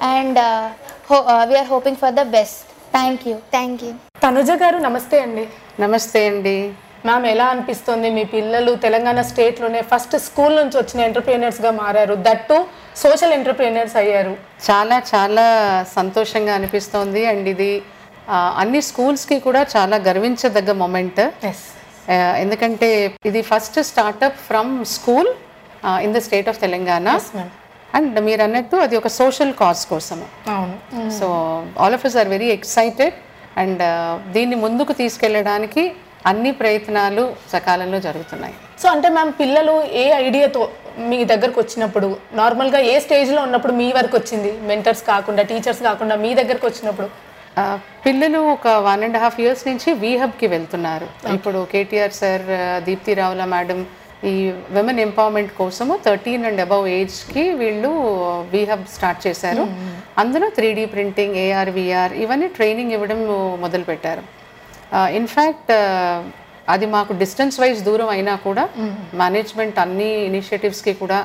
and 0.00 0.36
uh, 0.36 0.72
ho- 1.04 1.24
uh, 1.24 1.46
we 1.48 1.54
are 1.56 1.64
hoping 1.64 1.96
for 1.96 2.10
the 2.12 2.24
best. 2.24 2.66
Thank 2.96 3.20
you. 3.28 3.36
thank 3.54 3.78
you. 3.84 3.92
Tanuja 4.24 4.50
గారు 4.62 4.78
నమస్తే 4.86 5.16
అండి. 5.24 5.44
నమస్తే 5.82 6.20
అండి. 6.28 6.56
Ma'am 7.06 7.26
ఎలా 7.32 7.46
అనిపిస్తుంది? 7.54 8.08
మీ 8.16 8.22
పిల్లలు 8.34 8.72
Telangana 8.84 9.20
స్టేట్లోనే 9.30 9.80
first 9.90 10.14
school 10.26 10.54
నుంచి 10.60 10.76
వచ్చిన 10.80 11.00
ఎంటర్ప్రీనర్స్గా 11.08 11.70
మారారు. 11.80 12.14
దట్టు 12.28 12.56
సోషల్ 13.02 13.34
ఎంటర్ప్రీనర్స్ 13.38 13.96
అయ్యారు. 14.02 14.32
చాలా 14.68 14.96
చాలా 15.12 15.46
సంతోషంగా 15.98 16.54
అనిపిస్తోంది. 16.58 17.22
అండ్ 17.32 17.48
ఇది 17.54 17.70
అన్ని 18.62 18.80
స్కూల్స్కి 18.88 19.38
కూడా 19.46 19.60
చాలా 19.76 19.98
గర్వించదగ్గ 20.08 20.72
మొమెంట్ 20.84 21.20
ఎస్ 21.50 21.64
ఎందుకంటే 22.44 22.90
ఇది 23.30 23.42
first 23.52 23.78
startup 23.92 24.40
from 24.48 24.72
school 24.96 25.30
in 26.06 26.16
the 26.16 26.20
state 26.26 26.50
of 26.52 26.60
Telangana 26.66 27.06
ma'am. 27.36 27.48
And 27.94 28.20
మీరు 28.20 28.42
అన్నట్టు 28.42 28.76
అది 28.76 28.96
ఒక 28.96 29.06
సోషల్ 29.06 29.52
కాజ్ 29.52 29.86
కోసము. 29.86 30.50
అవును. 30.50 31.10
So 31.10 31.26
all 31.80 31.94
of 31.94 32.06
us 32.06 32.16
are 32.16 32.28
very 32.28 32.48
excited 32.50 33.14
and 33.58 33.82
దీన్ని 34.32 34.56
ముందుకు 34.56 34.92
తీసుకెళ్ళడానికి 34.92 35.92
అన్ని 36.26 36.52
ప్రయత్నాలు 36.52 37.36
సకాలంలో 37.52 38.00
జరుగుతున్నాయి. 38.00 38.54
సో 38.82 38.88
అంటే 38.88 39.08
మ్యామ్ 39.08 39.32
పిల్లలు 39.40 39.82
ఏ 39.92 40.12
ఐడియాతో 40.12 40.70
మీ 40.98 41.24
దగ్గరకు 41.24 41.60
వచ్చినప్పుడు 41.60 42.16
నార్మల్గా 42.32 42.78
ఏ 42.78 43.00
స్టేజ్లో 43.00 43.42
ఉన్నప్పుడు 43.42 43.72
మీ 43.72 43.92
వరకు 43.92 44.16
వచ్చింది? 44.16 44.60
మెంటర్స్ 44.60 45.02
కాకుండా 45.02 45.42
టీచర్స్ 45.42 45.82
కాకుండా 45.82 46.16
మీ 46.16 46.34
దగ్గరకు 46.34 46.66
వచ్చినప్పుడు? 46.66 47.10
ఆ, 47.58 47.78
పిల్లలు 48.06 48.38
ఒక 48.38 48.68
వన్ 48.68 49.04
అండ్ 49.04 49.16
హాఫ్ 49.16 49.40
ఇయర్స్ 49.40 49.68
నుంచి 49.68 49.92
వీహబ్కి 49.92 50.46
వెళ్తున్నారు. 50.46 51.34
ఇప్పుడు 51.34 51.66
కేటీఆర్ 51.72 52.12
సార్ 52.12 52.42
దీప్తి 52.84 53.14
రావుల 53.14 53.44
మేడం 53.44 53.86
ఈ 54.24 54.34
విమెన్ 54.76 55.00
ఎంపవర్మెంట్ 55.06 55.52
కోసము 55.58 55.94
థర్టీన్ 56.06 56.44
అండ్ 56.48 56.60
అబవ్ 56.64 56.84
ఏజ్కి 56.98 57.44
వీళ్ళు 57.60 57.90
వీహబ్ 58.52 58.84
స్టార్ట్ 58.94 59.20
చేశారు. 59.26 59.64
అందులో 60.22 60.46
three 60.56 60.68
D 60.78 60.84
printing 60.94 61.36
AR 61.46 61.70
VR 61.78 62.14
ఇవన్నీ 62.24 62.48
ట్రైనింగ్ 62.58 62.94
ఇవ్వడం 62.96 63.20
మొదలుపెట్టారు. 63.64 64.22
ఇన్ఫ్యాక్ట్ 65.20 65.72
అది 66.74 66.86
మాకు 66.94 67.12
డిస్టెన్స్ 67.22 67.58
వైజ్ 67.62 67.80
దూరం 67.88 68.08
అయినా 68.14 68.34
కూడా 68.46 68.64
మేనేజ్మెంట్ 69.22 69.78
అన్ని 69.84 70.10
ఇనిషియేటివ్స్కి 70.30 70.94
కూడా 71.02 71.18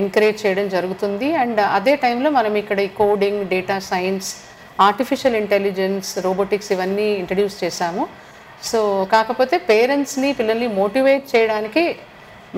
ఎంకరేజ్ 0.00 0.38
చేయడం 0.44 0.66
జరుగుతుంది. 0.76 1.28
అండ్ 1.42 1.60
అదే 1.78 1.94
టైంలో 2.04 2.30
మనం 2.38 2.52
ఇక్కడ 2.62 2.78
ఈ 2.88 2.90
coding 3.00 3.42
data 3.52 3.76
science 3.90 4.30
artificial 4.88 5.36
intelligence 5.42 6.08
robotics 6.26 6.72
ఇవన్నీ 6.76 7.06
ఇంట్రడ్యూస్ 7.20 7.56
చేశాము. 7.64 8.04
సో 8.70 8.80
కాకపోతే 9.14 9.56
పేరెంట్స్ని 9.70 10.28
పిల్లల్ని 10.40 10.68
మోటివేట్ 10.80 11.24
చేయడానికి 11.34 11.84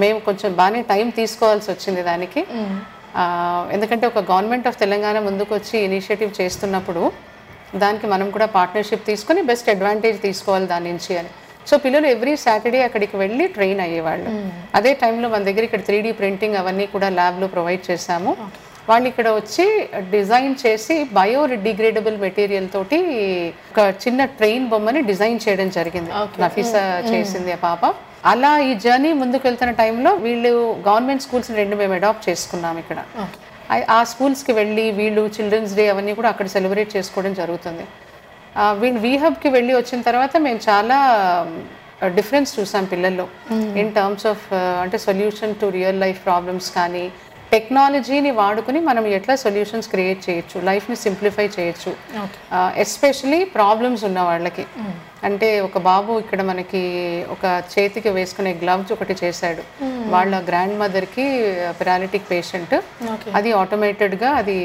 మేము 0.02 0.18
కొంచెం 0.28 0.50
బాగానే 0.60 0.80
టైం 0.92 1.06
తీసుకోవాల్సి 1.20 1.68
వచ్చింది 1.72 2.02
దానికి. 2.10 2.42
ఎందుకంటే 3.76 4.04
ఒక 4.12 4.20
గవర్నమెంట్ 4.30 4.68
ఆఫ్ 4.70 4.78
తెలంగాణ 4.84 5.16
ముందుకు 5.28 5.52
వచ్చి 5.58 5.76
ఇనిషియేటివ్ 5.88 6.32
చేస్తున్నప్పుడు 6.40 7.02
దానికి 7.82 8.06
మనం 8.14 8.26
కూడా 8.34 8.46
పార్ట్నర్షిప్ 8.58 9.08
తీసుకొని 9.10 9.40
బెస్ట్ 9.50 9.68
అడ్వాంటేజ్ 9.74 10.18
తీసుకోవాలి 10.26 10.66
దాని 10.72 10.88
నుంచి 10.92 11.12
అని. 11.20 11.30
సో 11.68 11.74
పిల్లలు 11.84 12.06
ఎవ్రీ 12.14 12.34
సాటర్డే 12.42 12.80
అక్కడికి 12.88 13.16
వెళ్ళి 13.22 13.44
ట్రైన్ 13.56 13.80
అయ్యేవాళ్ళు. 13.86 14.30
అదే 14.78 14.92
టైంలో 15.02 15.26
మన 15.32 15.42
దగ్గర 15.48 15.64
ఇక్కడ 15.68 15.82
త్రీ 15.88 16.12
ప్రింటింగ్ 16.20 16.58
అవన్నీ 16.60 16.86
కూడా 16.94 17.08
ల్యాబ్లో 17.18 17.46
ప్రొవైడ్ 17.54 17.82
చేశాము. 17.90 18.32
వాళ్ళు 18.90 19.06
ఇక్కడ 19.10 19.28
వచ్చి 19.38 19.64
డిజైన్ 20.14 20.52
చేసి 20.64 20.96
బయో 21.18 21.40
డిగ్రేడబుల్ 21.68 22.18
మెటీరియల్ 22.26 22.68
తోటి 22.74 22.98
ఒక 23.70 23.80
చిన్న 24.04 24.20
ట్రైన్ 24.38 24.66
బొమ్మని 24.72 25.00
డిజైన్ 25.10 25.40
చేయడం 25.44 25.70
జరిగింది. 25.78 26.12
నఫీసా 26.44 26.82
చేసింది 27.12 27.52
ఆ 27.56 27.58
పాప. 27.66 27.82
అలా 28.24 28.58
ఈ 28.58 28.74
జర్నీ 28.74 29.12
ముందుకు 29.12 29.46
వెళ్తున్న 29.46 29.72
టైంలో 29.72 30.14
వీళ్ళు 30.14 30.82
గవర్నమెంట్ 30.88 31.22
స్కూల్స్ 31.22 31.50
రెండు 31.50 31.76
మేము 31.76 31.94
అడాప్ట్ 31.94 32.28
చేసుకున్నాం 32.28 32.78
ఇక్కడ. 32.78 32.96
ఆ- 33.90 34.04
స్కూల్స్కి 34.04 34.52
వెళ్ళి 34.52 34.90
వీళ్ళు 34.90 35.30
చిల్డ్రన్స్ 35.40 35.74
డే 35.74 35.88
అవన్నీ 35.88 36.14
కూడా 36.14 36.28
అక్కడ 36.28 36.46
సెలబ్రేట్ 36.46 36.96
చేసుకోవడం 36.96 37.34
జరుగుతుంది. 37.34 37.86
వీళ్ళు 38.72 39.00
వీహబ్కి 39.00 39.48
వెళ్ళి 39.48 39.74
వచ్చిన 39.74 40.02
తర్వాత 40.02 40.36
మేము 40.36 40.60
చాలా 40.68 40.98
డిఫరెన్స్ 42.06 42.60
చూసాం 42.60 42.84
పిల్లల్లో. 42.84 43.28
ఇన్ 43.78 43.94
టర్మ్స్ 43.94 44.26
ఆఫ్ 44.26 44.52
అంటే 44.54 44.98
solution 44.98 45.54
to 45.54 45.66
real 45.66 46.00
life 46.00 46.24
problems 46.24 46.70
కానీ 46.70 47.10
టెక్నాలజీని 47.52 48.30
వాడుకుని 48.30 48.80
మనం 48.80 49.06
ఎట్లా 49.06 49.36
సొల్యూషన్స్ 49.36 49.88
క్రియేట్ 49.88 50.30
చేయొచ్చు 50.30 50.60
లైఫ్ని 50.60 50.96
సింప్లిఫై 50.96 51.50
చేయొచ్చు. 51.60 51.96
ఎస్పెషలీ 52.76 53.44
ప్రాబ్లమ్స్ 53.44 54.04
ఉన్న 54.04 54.20
వాళ్ళకి. 54.20 54.66
అంటే 55.26 55.48
ఒక 55.62 55.78
బాబు 55.86 56.12
ఇక్కడ 56.22 56.40
మనకి 56.48 56.80
ఒక 57.34 57.44
చేతికి 57.72 58.10
వేసుకునే 58.16 58.52
గ్లవ్స్ 58.60 58.90
ఒకటి 58.94 59.14
చేశాడు. 59.20 59.62
వాళ్ళ 60.10 60.34
గ్రాండ్ 60.48 60.76
మదర్కి 60.80 61.24
పెరాలిటిక్ 61.78 62.28
పేషెంట్ 62.30 62.74
అది 63.36 63.50
ఆటోమేటెడ్గా 63.60 64.30
అది 64.40 64.56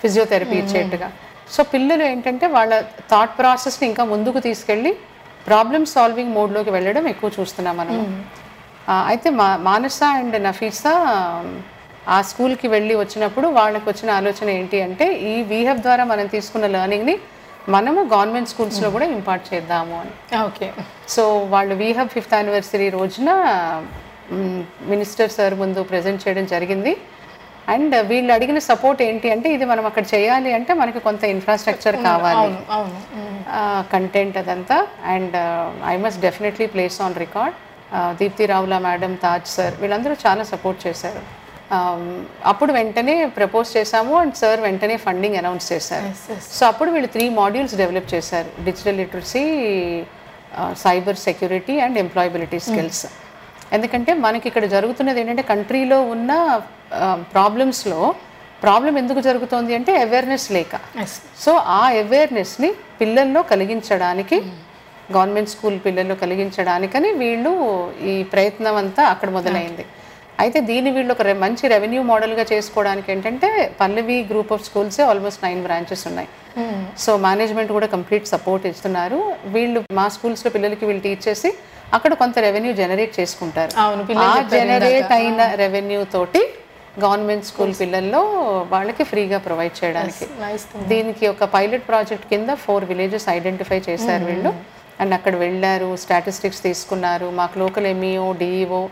ఫిజియోథెరపీ 0.00 0.56
ఇచ్చేట్టుగా. 0.62 1.08
సో 1.50 1.62
పిల్లలు 1.72 2.04
ఏంటంటే 2.04 2.46
వాళ్ళ 2.54 2.72
థాట్ 3.10 3.34
ప్రాసెస్ని 3.38 3.86
ఇంకా 3.90 4.04
ముందుకు 4.12 4.38
తీసుకెళ్ళి 4.46 4.92
ప్రాబ్లమ్ 5.46 5.86
సాల్వింగ్ 5.88 6.34
మోడ్లోకి 6.34 6.70
వెళ్ళడం 6.70 7.04
ఎక్కువ 7.08 7.30
చూస్తున్నాం 7.36 7.76
మనం 7.80 7.96
ఆ, 8.88 8.94
అయితే 9.10 9.28
మా 9.36 9.48
మానస 9.66 9.98
అండ్ 10.16 10.36
నఫీసా 10.44 10.94
ఆ 12.08 12.18
స్కూల్కి 12.28 12.68
వెళ్ళి 12.72 12.94
వచ్చినప్పుడు 12.98 13.46
వాళ్ళకి 13.56 13.86
వచ్చిన 13.90 14.10
ఆలోచన 14.16 14.48
ఏంటి 14.56 14.78
అంటే 14.86 15.06
ఈ 15.28 15.36
వీహబ్ 15.50 15.80
ద్వారా 15.80 16.04
మనం 16.10 16.26
తీసుకున్న 16.32 16.66
లెర్నింగ్ని 16.74 17.14
మనము 17.72 18.00
గవర్నమెంట్ 18.12 18.48
స్కూల్స్లో 18.50 18.88
కూడా 18.94 19.06
ఇంపార్ట్ 19.16 19.44
చేద్దాము 19.50 19.94
అని. 20.00 20.14
ఓకే. 20.46 20.68
సో 21.14 21.22
వాళ్ళు 21.54 21.74
వీ 21.82 21.88
హబ్ 21.98 22.12
ఫిఫ్త్ 22.16 22.34
యానివర్సరీ 22.38 22.88
రోజున 22.98 23.30
మినిస్టర్ 24.92 25.32
సార్ 25.36 25.54
ముందు 25.62 25.82
ప్రజెంట్ 25.92 26.22
చేయడం 26.24 26.46
జరిగింది. 26.54 26.92
అండ్ 27.74 27.94
వీళ్ళు 28.10 28.32
అడిగిన 28.36 28.58
సపోర్ట్ 28.70 29.00
ఏంటి 29.06 29.28
అంటే 29.34 29.48
ఇది 29.56 29.64
మనం 29.70 29.84
అక్కడ 29.90 30.04
చేయాలి 30.14 30.50
అంటే 30.58 30.72
మనకి 30.80 31.00
కొంత 31.06 31.24
ఇన్ఫ్రాస్ట్రక్చర్ 31.34 31.96
కావాలి. 32.08 32.50
కంటెంట్ 33.94 34.36
అదంతా. 34.42 34.78
And 35.14 35.36
I 35.92 35.94
must 36.04 36.22
definitely 36.26 36.66
place 36.74 36.98
on 37.06 37.16
record 37.24 37.56
Deepti 38.20 38.46
Ravula 38.52 38.78
madam 38.88 39.14
Taj 39.24 39.48
sir 39.56 39.74
వీళ్ళందరూ 39.80 40.16
చాలా 40.26 40.44
సపోర్ట్ 40.52 40.80
చేశారు. 40.86 41.22
అప్పుడు 42.50 42.72
వెంటనే 42.78 43.16
ప్రపోజ్ 43.38 43.68
చేశాము 43.76 44.14
అండ్ 44.20 44.34
సార్ 44.42 44.60
వెంటనే 44.66 44.96
ఫండింగ్ 45.06 45.38
అనౌన్స్ 45.40 45.66
చేశారు. 45.72 46.08
సో 46.58 46.62
అప్పుడు 46.70 46.90
వీళ్ళు 46.94 47.10
త్రీ 47.14 47.26
మాడ్యూల్స్ 47.40 47.76
డెవలప్ 47.82 48.08
చేశారు. 48.14 48.50
Digital 48.68 48.98
literacy 49.02 49.44
cyber 50.84 51.18
security 51.26 51.76
and 51.86 51.98
employability 52.04 52.60
skills 52.68 53.04
ఎందుకంటే 53.76 54.12
మనకి 54.26 54.46
ఇక్కడ 54.50 54.64
జరుగుతున్నది 54.76 55.20
ఏంటంటే 55.20 55.44
కంట్రీలో 55.52 55.98
ఉన్న 56.14 56.32
ప్రాబ్లమ్స్లో 57.34 58.00
ప్రాబ్లం 58.64 58.94
ఎందుకు 59.00 59.20
జరుగుతోంది 59.28 59.72
అంటే 59.78 59.92
అవేర్నెస్ 60.02 60.46
లేక. 60.56 60.74
సో 61.44 61.52
ఆ 61.78 61.82
అవేర్నెస్ని 62.02 62.70
పిల్లల్లో 63.00 63.40
కలిగించడానికి 63.50 64.36
గవర్నమెంట్ 65.14 65.50
స్కూల్ 65.54 65.76
పిల్లల్లో 65.86 66.14
కలిగించడానికని 66.22 67.10
వీళ్ళు 67.22 67.52
ఈ 68.12 68.14
ప్రయత్నం 68.34 68.76
అంతా 68.82 69.02
అక్కడ 69.14 69.30
మొదలైంది. 69.38 69.84
అయితే 70.42 70.58
దీన్ని 70.68 70.90
వీళ్ళు 70.96 71.12
ఒక 71.14 71.32
మంచి 71.42 71.64
రెవెన్యూ 71.74 72.00
మోడల్గా 72.10 72.44
చేసుకోవడానికి 72.52 73.08
ఏంటంటే 73.14 73.48
పల్లవి 73.80 74.16
గ్రూప్ 74.30 74.50
ఆఫ్ 74.56 74.64
స్కూల్సే 74.68 75.02
ఆల్మోస్ట్ 75.10 75.44
నైన్ 75.46 75.60
బ్రాంచెస్ 75.66 76.04
ఉన్నాయి. 76.10 76.28
సో 77.04 77.10
మేనేజ్మెంట్ 77.26 77.70
కూడా 77.76 77.88
కంప్లీట్ 77.94 78.26
సపోర్ట్ 78.32 78.64
ఇస్తున్నారు. 78.72 79.20
వీళ్ళు 79.54 79.80
మా 80.00 80.06
స్కూల్స్లో 80.16 80.50
పిల్లలకి 80.56 80.84
వీళ్ళు 80.88 81.04
టీచ్ 81.06 81.24
చేసి 81.28 81.50
అక్కడ 81.96 82.12
కొంత 82.22 82.36
రెవెన్యూ 82.48 82.72
జనరేట్ 82.82 83.14
చేసుకుంటారు. 83.20 83.72
ఆ 84.26 84.34
జనరేట్ 84.56 85.12
అయిన 85.18 85.40
రెవెన్యూ 85.64 86.02
తోటి 86.16 86.42
గవర్నమెంట్ 87.04 87.46
స్కూల్ 87.50 87.72
పిల్లల్లో 87.80 88.20
వాళ్ళకి 88.74 89.04
ఫ్రీగా 89.10 89.38
ప్రొవైడ్ 89.46 89.74
చేయడానికి. 89.80 90.26
దీనికి 90.92 91.24
ఒక 91.34 91.44
పైలట్ 91.56 91.86
ప్రాజెక్ట్ 91.90 92.26
కింద 92.32 92.50
ఫోర్ 92.64 92.84
విలేజెస్ 92.92 93.26
ఐడెంటిఫై 93.36 93.78
చేశారు 93.88 94.24
వీళ్ళు. 94.30 94.52
అండ్ 95.02 95.14
అక్కడ 95.18 95.34
వెళ్ళారు 95.44 95.88
స్టాటిస్టిక్స్ 96.04 96.62
తీసుకున్నారు. 96.66 97.28
మాకు 97.40 97.54
local 97.62 97.86
MEO 97.92 98.26
DEO 98.42 98.82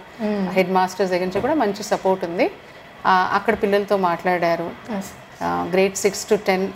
head 0.57 0.73
masters 0.79 1.11
దగ్గర 1.13 1.27
నుంచి 1.29 1.43
కూడా 1.47 1.57
మంచి 1.65 1.83
సపోర్ట్ 1.93 2.23
ఉంది. 2.29 2.47
అక్కడ 3.39 3.55
పిల్లలతో 3.65 3.97
మాట్లాడారు. 4.09 4.69
Grade 5.75 5.97
six 6.05 6.25
to 6.31 6.39
ten 6.49 6.67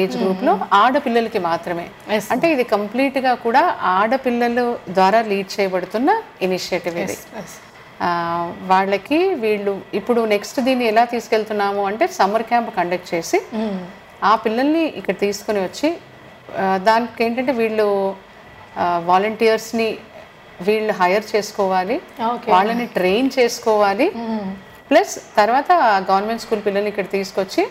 age 0.00 0.14
గ్రూప్లో 0.20 0.52
ఆడపిల్లలకి 0.82 1.40
మాత్రమే. 1.50 1.86
అంటే 2.34 2.46
ఇది 2.54 2.64
కంప్లీట్గా 2.74 3.32
కూడా 3.46 3.62
ఆడపిల్లలు 3.96 4.66
ద్వారా 4.98 5.20
లీడ్ 5.30 5.50
చేయబడుతున్న 5.56 6.10
ఇనిషియేటివ్ 6.46 6.96
ఇది. 7.04 7.16
వాళ్ళకి 8.70 9.18
వీళ్ళు 9.42 9.72
ఇప్పుడు 9.98 10.20
నెక్స్ట్ 10.34 10.58
దీన్ని 10.68 10.84
ఎలా 10.92 11.04
తీసుకెళ్తున్నాము 11.14 11.82
అంటే 11.90 12.04
సమ్మర్ 12.18 12.46
క్యాంప్ 12.50 12.70
కండక్ట్ 12.78 13.10
చేసి 13.14 13.38
ఆ 14.30 14.32
పిల్లల్ని 14.44 14.84
ఇక్కడ 15.00 15.16
తీసుకొని 15.24 15.60
వచ్చి 15.66 15.90
దానికి 16.88 17.22
ఏంటంటే 17.26 17.52
వీళ్ళు 17.60 17.86
వాలంటీర్స్ని 19.10 19.88
వీళ్ళు 20.66 20.92
హైర్ 21.00 21.24
చేసుకోవాలి. 21.34 21.96
వాళ్ళని 22.54 22.86
ట్రైన్ 22.98 23.30
చేసుకోవాలి. 23.38 24.06
ప్లస్ 24.90 25.14
తర్వాత 25.38 25.70
గవర్నమెంట్ 26.10 26.42
స్కూల్ 26.44 26.62
పిల్లల్ని 26.66 26.90
ఇక్కడ 26.92 27.08
తీసుకొచ్చి 27.16 27.62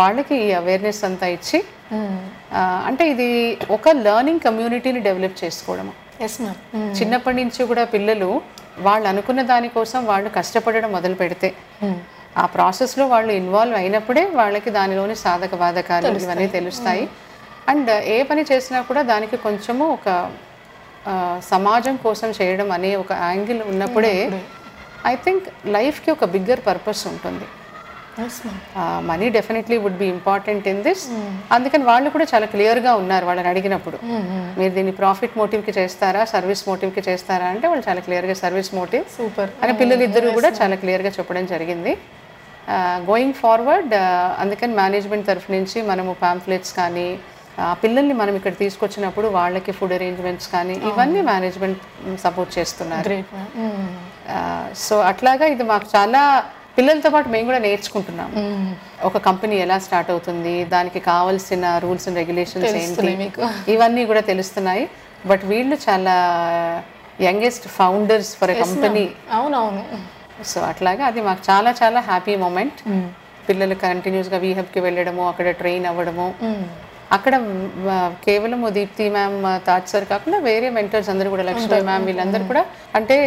వాళ్ళకి 0.00 0.34
ఈ 0.46 0.48
అవేర్నెస్ 0.60 1.00
అంతా 1.08 1.26
ఇచ్చి 1.36 1.58
అంటే 2.88 3.04
ఇది 3.12 3.28
ఒక 3.76 3.88
లెర్నింగ్ 4.06 4.42
కమ్యూనిటీని 4.46 5.00
డెవలప్ 5.08 5.36
మ్యామ్ 5.42 5.92
చిన్నప్పటి 6.98 7.36
నుంచి 7.42 7.60
కూడా 7.70 7.84
పిల్లలు 7.94 8.30
వాళ్ళు 8.86 9.06
అనుకున్న 9.12 9.40
దానికోసం 9.52 10.00
వాళ్ళు 10.12 10.28
కష్టపడడం 10.38 10.90
మొదలు 10.96 11.16
పెడితే 11.22 11.48
ఆ 12.42 12.44
ప్రాసెస్లో 12.54 13.04
వాళ్ళు 13.12 13.32
ఇన్వాల్వ్ 13.40 13.76
అయినప్పుడే 13.80 14.24
వాళ్ళకి 14.40 14.70
దానిలోని 14.78 15.16
సాధక 15.24 15.54
బాధకాలు 15.64 16.06
ఇవన్నీ 16.24 16.46
తెలుస్తాయి. 16.58 17.04
అండ్ 17.72 17.90
ఏ 18.14 18.16
పని 18.30 18.42
చేసినా 18.50 18.78
కూడా 18.90 19.02
దానికి 19.12 19.36
కొంచెము 19.46 19.84
ఒక 19.96 20.08
సమాజం 21.52 21.94
కోసం 22.06 22.28
చేయడం 22.38 22.68
అనే 22.76 22.90
ఒక 23.02 23.12
యాంగిల్ 23.28 23.60
ఉన్నప్పుడే 23.72 24.14
ఐ 25.10 25.14
థింక్ 25.24 25.46
లైఫ్కి 25.76 26.10
ఒక 26.16 26.24
బిగ్గర్ 26.34 26.62
పర్పస్ 26.70 27.02
ఉంటుంది. 27.10 27.46
Money 29.08 29.26
definitely 29.36 29.76
would 29.84 29.98
be 30.02 30.06
important 30.16 30.66
in 30.72 30.82
this. 30.86 31.04
అందుకని 31.56 31.84
వాళ్ళు 31.88 32.08
కూడా 32.14 32.26
చాలా 32.32 32.46
క్లియర్గా 32.52 32.92
ఉన్నారు 33.00 33.24
వాళ్ళని 33.28 33.48
అడిగినప్పుడు. 33.52 33.98
మీరు 34.58 34.72
దీన్ని 34.76 34.94
ప్రాఫిట్ 35.00 35.34
మోటివ్కి 35.40 35.72
చేస్తారా 35.78 36.22
సర్వీస్ 36.34 36.62
మోటివ్కి 36.68 37.02
చేస్తారా 37.08 37.46
అంటే 37.54 37.66
వాళ్ళు 37.70 37.84
చాలా 37.88 38.02
క్లియర్గా 38.06 38.36
సర్వీస్ 38.44 38.70
మోటివ్ 38.78 39.04
సూపర్ 39.16 39.50
అని 39.64 39.74
పిల్లలు 39.80 40.04
ఇద్దరు 40.08 40.30
కూడా 40.38 40.50
చాలా 40.60 40.78
క్లియర్గా 40.82 41.12
చెప్పడం 41.18 41.46
జరిగింది. 41.54 41.94
గోయింగ్ 43.10 43.38
ఫార్వర్డ్ 43.42 43.94
అందుకని 44.42 44.74
మేనేజ్మెంట్ 44.82 45.28
తరఫు 45.30 45.50
నుంచి 45.56 45.78
మనము 45.90 46.12
పాంప్లెట్స్ 46.24 46.74
కానీ 46.80 47.08
ఆ 47.62 47.72
పిల్లల్ని 47.82 48.14
మనం 48.20 48.34
ఇక్కడ 48.38 48.54
తీసుకొచ్చినప్పుడు 48.62 49.26
వాళ్ళకి 49.38 49.72
ఫుడ్ 49.78 49.94
అరేంజ్మెంట్స్ 49.96 50.48
కానీ 50.54 50.74
ఇవన్నీ 50.90 51.20
మేనేజ్మెంట్ 51.30 51.82
సపోర్ట్ 52.24 52.52
చేస్తున్నారు. 52.58 53.16
సో 54.86 54.94
అట్లాగా 55.10 55.46
ఇది 55.54 55.64
మాకు 55.72 55.86
చాలా 55.96 56.22
పిల్లలతో 56.78 57.10
పాటు 57.14 57.28
మేము 57.34 57.46
కూడా 57.50 57.60
నేర్చుకుంటున్నాం. 57.66 58.30
ఒక 59.08 59.16
కంపెనీ 59.28 59.56
ఎలా 59.64 59.76
స్టార్ట్ 59.86 60.10
అవుతుంది 60.14 60.54
దానికి 60.74 61.00
కావాల్సిన 61.10 61.64
రూల్స్ 61.84 62.06
అండ్ 62.08 62.18
రెగ్యులేషన్స్ 62.22 62.76
ఏంటి 62.82 63.12
ఇవన్నీ 63.74 64.04
కూడా 64.10 64.22
తెలుస్తున్నాయి. 64.30 64.84
బట్ 65.30 65.44
వీళ్ళు 65.52 65.76
చాలా 65.86 66.14
youngest 67.26 67.66
founders 67.78 68.30
for 68.38 68.52
a 68.54 68.56
company 68.64 69.04
అవునవును. 69.38 69.84
సో 70.52 70.60
అట్లాగా 70.70 71.04
అది 71.10 71.20
మాకు 71.28 71.42
చాలా 71.50 71.72
చాలా 71.80 72.00
హ్యాపీ 72.08 72.34
మూమెంట్ 72.44 72.80
పిల్లలు 73.48 73.76
కంటిన్యూస్గా 73.84 74.38
వీహబ్కి 74.44 74.80
వెళ్ళడము 74.86 75.22
అక్కడ 75.30 75.48
ట్రైన్ 75.60 75.86
అవ్వడము. 75.90 76.26
అక్కడ 77.12 77.34
కేవలం 78.24 78.60
దీప్తి 78.74 79.04
మ్యామ్ 79.16 79.66
తాజ్ 79.66 79.88
సార్ 79.92 80.04
కాకుండా 80.04 80.38
వేరే 80.38 80.68
మెంటర్స్ 80.78 81.10
అందరూ 81.12 81.30
కూడా 81.30 81.44
లక్ష్మీ 81.50 81.80
మ్యామ్ 81.88 82.04
వీళ్ళందరూ 82.08 82.44
కూడా. 82.44 82.62
అంటే 82.94 83.18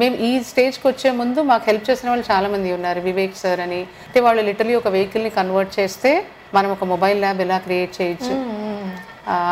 మేము 0.00 0.16
ఈ 0.28 0.30
స్టేజ్కి 0.50 0.86
వచ్చే 0.88 1.10
ముందు 1.20 1.40
మాకు 1.50 1.64
హెల్ప్ 1.66 1.90
చేసిన 1.90 2.08
వాళ్ళు 2.10 2.24
చాలా 2.32 2.48
మంది 2.54 2.72
ఉన్నారు. 2.78 3.00
వివేక్ 3.00 3.36
సార్ 3.42 3.60
అని. 3.66 3.80
అంటే 4.06 4.20
వాళ్ళు 4.26 4.42
లిటరలీ 4.48 4.74
ఒక 4.74 4.88
వెహికల్ని 4.96 5.30
కన్వర్ట్ 5.38 5.80
చేస్తే 5.80 6.12
మనం 6.54 6.70
ఒక 6.76 6.84
మొబైల్ 6.84 7.20
ల్యాబ్ 7.24 7.40
ఎలా 7.46 7.58
క్రియేట్ 7.66 7.94
చేయొచ్చు. 8.00 8.34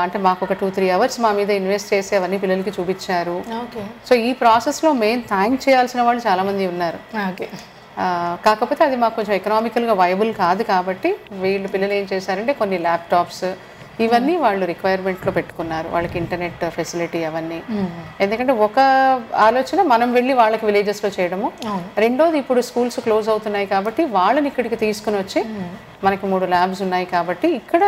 అంటే 0.05 0.19
మాకు 0.27 0.41
ఒక 0.47 0.53
టూ 0.53 0.67
త్రీ 0.71 0.89
అవర్స్ 0.97 1.21
మా 1.21 1.31
మీద 1.39 1.51
ఇన్వెస్ట్ 1.61 1.93
చేసి 1.95 2.13
అవన్నీ 2.17 2.39
పిల్లలకి 2.43 2.73
చూపించారు. 2.81 3.37
సో 4.09 4.15
ఈ 4.29 4.33
ప్రాసెస్లో 4.43 4.93
మెయిన్ 5.05 5.23
థ్యాంక్ 5.33 5.69
చేయాల్సిన 5.69 6.03
వాళ్ళు 6.09 6.23
చాలామంది 6.29 6.67
ఉన్నారు. 6.73 6.99
కాకపోతే 8.47 8.83
అది 8.87 8.97
మాకు 9.03 9.15
కొంచెం 9.19 9.35
ఎకనామికల్గా 9.41 9.95
వైబుల్ 10.03 10.33
కాదు 10.45 10.63
కాబట్టి 10.73 11.11
వీళ్ళు 11.43 11.69
పిల్లలు 11.75 11.95
ఏం 12.01 12.07
చేశారంటే 12.13 12.53
కొన్ని 12.63 12.79
ల్యాప్టాప్స్ 12.87 13.47
ఇవన్నీ 14.05 14.33
వాళ్ళు 14.45 14.65
రిక్వైర్మెంట్లో 14.71 15.33
పెట్టుకున్నారు. 15.37 15.89
వాళ్ళకి 15.95 16.17
ఇంటర్నెట్ 16.21 16.65
ఫెసిలిటీ 16.77 17.21
అవన్నీ. 17.29 17.59
ఎందుకంటే 18.25 18.55
ఒక 18.67 18.79
ఆలోచన 19.47 19.83
మనం 19.93 20.09
వెళ్ళి 20.17 20.35
వాళ్ళకి 20.41 20.67
విలేజెస్లో 20.71 21.11
చేయడము. 21.17 21.49
రెండోది 22.05 22.39
ఇప్పుడు 22.43 22.63
స్కూల్స్ 22.69 22.99
క్లోజ్ 23.07 23.29
అవుతున్నాయి 23.35 23.69
కాబట్టి 23.75 24.05
వాళ్ళని 24.19 24.51
ఇక్కడికి 24.53 24.79
తీసుకుని 24.85 25.19
వచ్చి 25.23 25.43
మనకి 26.07 26.27
మూడు 26.33 26.49
ల్యాబ్స్ 26.55 26.83
ఉన్నాయి 26.87 27.09
కాబట్టి 27.15 27.49
ఇక్కడ 27.61 27.83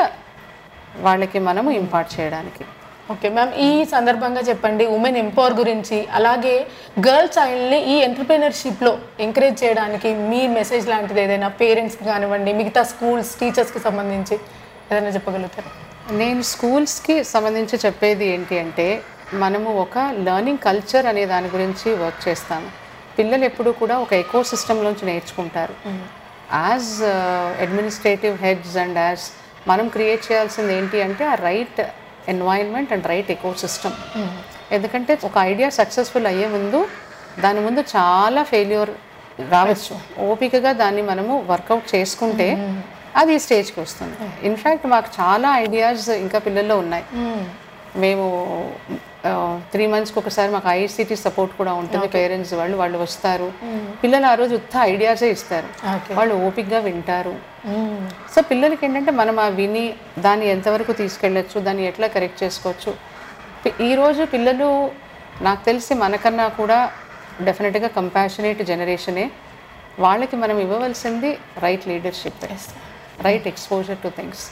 వాళ్ళకి 1.08 1.38
మనము 1.48 1.70
ఇంపార్ట్ 1.80 2.12
చేయడానికి. 2.16 2.64
ఓకే 3.12 3.28
మ్యామ్ 3.34 3.52
ఈ 3.66 3.70
సందర్భంగా 3.94 4.40
చెప్పండి 4.48 4.84
ఉమెన్ 4.94 5.18
ఎంపవర్ 5.22 5.54
గురించి. 5.60 5.98
అలాగే 6.18 6.54
గర్ల్ 7.06 7.28
చైల్డ్ని 7.36 7.78
ఈ 7.92 7.96
ఎంటర్ప్రీనర్షిప్లో 8.06 8.92
ఎంకరేజ్ 9.26 9.58
చేయడానికి 9.62 10.10
మీ 10.30 10.40
మెసేజ్ 10.58 10.86
లాంటిది 10.92 11.20
ఏదైనా 11.24 11.48
పేరెంట్స్కి 11.60 12.04
కానివ్వండి 12.10 12.52
మిగతా 12.60 12.82
స్కూల్స్ 12.92 13.30
టీచర్స్కి 13.40 13.80
సంబంధించి 13.86 14.36
ఏదైనా 14.90 15.12
చెప్పగలుగుతారు? 15.16 15.70
నేను 16.20 16.42
స్కూల్స్కి 16.52 17.16
సంబంధించి 17.34 17.76
చెప్పేది 17.84 18.26
ఏంటి 18.34 18.56
అంటే 18.64 18.86
మనము 19.44 19.70
ఒక 19.84 19.98
లెర్నింగ్ 20.26 20.62
కల్చర్ 20.66 21.06
అనే 21.10 21.22
దాని 21.34 21.48
గురించి 21.54 21.88
వర్క్ 22.02 22.20
చేస్తాము. 22.28 22.68
పిల్లలు 23.18 23.44
ఎప్పుడు 23.50 23.70
కూడా 23.82 23.94
ఒక 24.04 24.12
ఎకో 24.22 24.40
సిస్టంలోంచి 24.52 25.04
నేర్చుకుంటారు. 25.10 25.74
As 26.66 26.90
administrative 27.64 28.34
heads 28.44 28.76
and 28.82 28.98
as 29.04 29.24
మనం 29.70 29.86
క్రియేట్ 29.94 30.22
చేయాల్సింది 30.28 30.72
ఏంటి 30.78 30.98
అంటే 31.06 31.24
ఆ 31.32 31.36
right 31.48 31.80
environment 32.32 32.92
and 32.94 33.06
right 33.12 33.30
eco 33.34 33.50
system 33.64 33.96
ఎందుకంటే 34.72 35.12
ఒక 35.24 35.36
ఐడియా 35.50 35.68
సక్సెస్ఫుల్ 35.80 36.26
అయ్యే 36.32 36.48
ముందు 36.56 36.80
దాని 37.44 37.60
ముందు 37.66 37.80
చాలా 37.96 38.42
ఫెయిల్యూర్ 38.52 38.92
రావచ్చు. 39.52 39.94
ఓపికగా 40.30 40.72
దాన్ని 40.82 41.02
మనము 41.10 41.34
వర్కౌట్ 41.50 41.88
చేసుకుంటే 41.94 42.48
అది 43.20 43.32
ఈ 43.34 43.40
స్టేజ్కి 43.44 43.78
వస్తుంది. 43.80 44.16
ఇన్ఫ్యాక్ట్ 44.48 44.86
మాకు 44.92 45.08
చాలా 45.18 45.48
ఐడియాస్ 45.64 46.08
ఇంకా 46.24 46.38
పిల్లల్లో 46.46 46.76
ఉన్నాయి. 46.84 47.04
మేము 48.04 48.24
త్రీ 49.72 49.84
మంత్స్కి 49.92 50.18
ఒకసారి 50.22 50.50
మాకు 50.54 50.68
ఐఐసిటీ 50.76 51.16
సపోర్ట్ 51.24 51.52
కూడా 51.60 51.72
ఉంటుంది 51.80 52.08
పేరెంట్స్ 52.16 52.52
వాళ్ళు 52.60 52.76
వాళ్ళు 52.82 52.98
వస్తారు. 53.04 53.48
పిల్లలు 54.02 54.26
ఆ 54.30 54.34
రోజు 54.40 54.54
ఉత్త 54.60 54.74
ఐడియాసే 54.92 55.28
ఇస్తారు. 55.36 55.68
వాళ్ళు 56.18 56.34
ఓపిక్గా 56.46 56.80
వింటారు. 56.88 57.34
సో 58.34 58.38
పిల్లలకి 58.50 58.84
ఏంటంటే 58.88 59.14
మనం 59.20 59.38
ఆ 59.44 59.48
విని 59.60 59.84
దాన్ని 60.26 60.46
ఎంతవరకు 60.54 60.94
తీసుకెళ్ళచ్చు 61.02 61.60
దాన్ని 61.68 61.84
ఎట్లా 61.90 62.08
కరెక్ట్ 62.16 62.38
చేసుకోవచ్చు. 62.44 62.92
ఈరోజు 63.88 64.22
పిల్లలు 64.34 64.68
నాకు 65.46 65.62
తెలిసి 65.68 65.92
మనకన్నా 66.04 66.48
కూడా 66.60 66.78
డెఫినెట్గా 67.46 67.88
కంపాషనేట్ 67.96 68.60
జనరేషనే 68.70 69.24
వాళ్ళకి 70.04 70.36
మనం 70.42 70.56
ఇవ్వవలసింది 70.64 71.30
right 71.64 71.84
leadership 71.90 72.44
right 73.26 73.46
exposure 73.50 73.98
to 74.04 74.10
things 74.18 74.44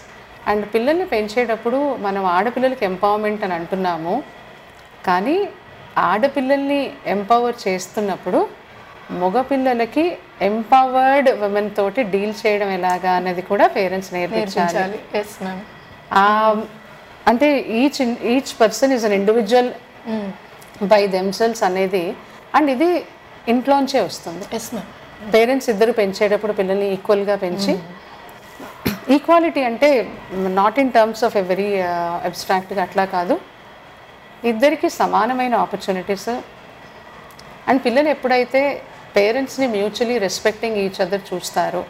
and 0.51 0.65
పిల్లల్ని 0.73 1.07
పెంచేటప్పుడు 1.13 1.79
మనం 2.07 2.23
ఆడపిల్లలకి 2.37 2.85
ఎంపవర్మెంట్ 2.89 3.45
అని 3.47 3.55
అంటున్నాము. 3.59 4.15
కానీ 5.09 5.37
ఆడపిల్లల్ని 6.11 6.81
ఎంపవర్ 7.15 7.57
చేస్తున్నప్పుడు 7.67 8.41
మగపిల్లలకి 9.23 10.05
ఎంపవర్డ్ 10.49 11.29
ఉమెన్ 11.47 11.71
తోటి 11.79 12.03
డీల్ 12.13 12.35
చేయడం 12.43 12.71
ఎలాగా 12.79 13.11
అన్నది 13.19 13.43
కూడా 13.51 13.67
పేరెంట్స్ 13.77 14.11
నేర్పించాలి. 14.17 14.99
అంటే 17.31 17.49
each 17.81 18.01
each 18.33 18.53
person 18.63 18.93
is 18.97 19.05
an 19.09 19.17
individual 19.21 19.71
by 20.93 21.03
themselves 21.17 21.63
అనేది 21.69 22.05
అండ్ 22.57 22.69
ఇది 22.75 22.91
ఇంట్లోంచే 23.53 24.01
వస్తుంది. 24.09 24.45
పేరెంట్స్ 25.35 25.69
ఇద్దరు 25.73 25.93
పెంచేటప్పుడు 26.01 26.55
పిల్లల్ని 26.61 26.89
ఈక్వల్గా 26.97 27.37
పెంచి 27.45 27.75
ఈక్వాలిటీ 29.17 29.63
అంటే 29.71 29.89
not 30.61 30.79
in 30.83 30.93
terms 30.97 31.25
of 31.29 31.37
a 31.43 31.45
very 31.51 31.71
అబ్స్ట్రాక్ట్గా 32.29 32.83
అట్లా 32.87 33.05
కాదు. 33.17 33.35
ఇద్దరికి 34.45 34.89
సమానమైన 35.01 35.55
ఆపర్చునిటీస్ 35.57 36.31
అండ్ 37.69 37.81
పిల్లలు 37.85 38.09
ఎప్పుడైతే 38.09 38.63
పేరెంట్స్ని 39.17 39.67
మ్యూచువలీ 39.75 40.17
రెస్పెక్టింగ్ 40.19 40.77
ఈచ్ 40.83 41.01
అదర్ 41.01 41.25
చూస్తారో 41.31 41.83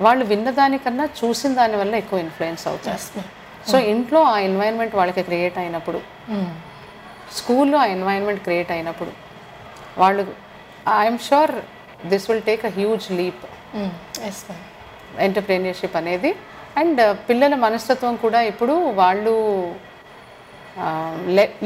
వాళ్ళు 0.00 0.24
విన్న 0.24 0.48
దానికన్నా 0.50 1.04
చూసిన 1.18 1.50
దాని 1.54 1.76
వల్ల 1.76 1.94
ఎక్కువ 1.94 2.18
ఇన్ఫ్లుయెన్స్ 2.18 2.64
అవుతారు. 2.68 2.94
సో 3.70 3.76
ఇంట్లో 3.92 4.20
ఆ 4.24 4.36
ఎన్వైరన్మెంట్ 4.48 4.94
వాళ్ళకి 4.94 5.22
క్రియేట్ 5.22 5.58
అయినప్పుడు 5.58 5.98
స్కూల్లో 7.36 7.78
ఆ 7.78 7.86
ఎన్వైరన్మెంట్ 7.96 8.42
క్రియేట్ 8.42 8.70
అయినప్పుడు 8.72 9.12
వాళ్ళు 9.98 10.22
I'm 10.98 11.18
sure 11.28 11.52
this 12.06 12.26
will 12.30 12.42
take 12.42 12.64
a 12.66 12.72
huge 12.78 13.06
leap 13.12 13.44
entrepreneurship 15.18 15.96
అనేది 15.96 16.30
అండ్ 16.76 17.00
పిల్లల 17.28 17.54
మనస్తత్వం 17.66 18.16
కూడా 18.16 18.40
ఇప్పుడు 18.42 18.74
వాళ్ళు 19.00 19.34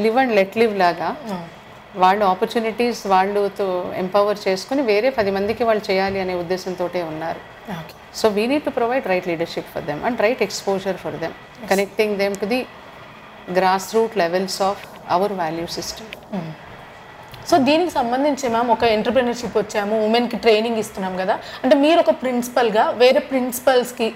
లివ్ 0.03 0.17
అండ్ 0.17 0.33
లెట్ 0.35 0.57
లివ్ 0.57 0.77
లాగా 0.77 1.09
వాళ్ళు 1.95 2.25
ఆపర్చునిటీస్ 2.25 3.07
వాళ్ళతో 3.07 3.67
ఎంపవర్ 3.95 4.39
చేసుకుని 4.47 4.81
వేరే 4.81 5.09
పది 5.09 5.31
మందికి 5.31 5.63
వాళ్ళు 5.63 5.83
చేయాలి 5.91 6.19
అనే 6.19 6.33
ఉద్దేశంతో 6.33 6.85
ఉన్నారు. 7.11 7.39
Okay. 7.79 7.93
So 8.15 8.27
we 8.29 8.47
need 8.47 8.63
to 8.63 8.69
provide 8.69 9.07
right 9.07 9.27
leadership 9.27 9.69
for 9.73 9.83
them 9.83 10.05
and 10.05 10.21
right 10.21 10.41
exposure 10.41 10.97
for 10.97 11.17
them 11.19 11.33
connecting 11.69 12.15
them 12.17 12.35
to 12.35 12.45
the 12.45 12.59
grass 13.57 13.95
root 13.95 14.17
levels 14.17 14.61
of 14.61 14.83
our 15.09 15.33
value 15.33 15.67
system 15.67 16.09
so 17.49 17.57
దీనికి 17.57 17.91
సంబంధించి 17.91 18.45
మ్యామ్ 18.49 18.69
ఒక 18.69 18.83
ఎంటర్ప్రినర్షిప్ 18.95 19.57
వచ్చాము. 19.57 19.95
ఉమెన్కి 20.05 20.37
ట్రైనింగ్ 20.37 20.77
ఇస్తున్నాం 20.77 21.17
కదా. 21.17 21.35
అంటే 21.63 21.75
మీరు 21.75 21.99
ఒక 21.99 22.11
ప్రిన్సిపల్గా 22.21 22.89
వేరే 23.01 23.19
ప్రిన్సిపల్స్కి 23.19 24.07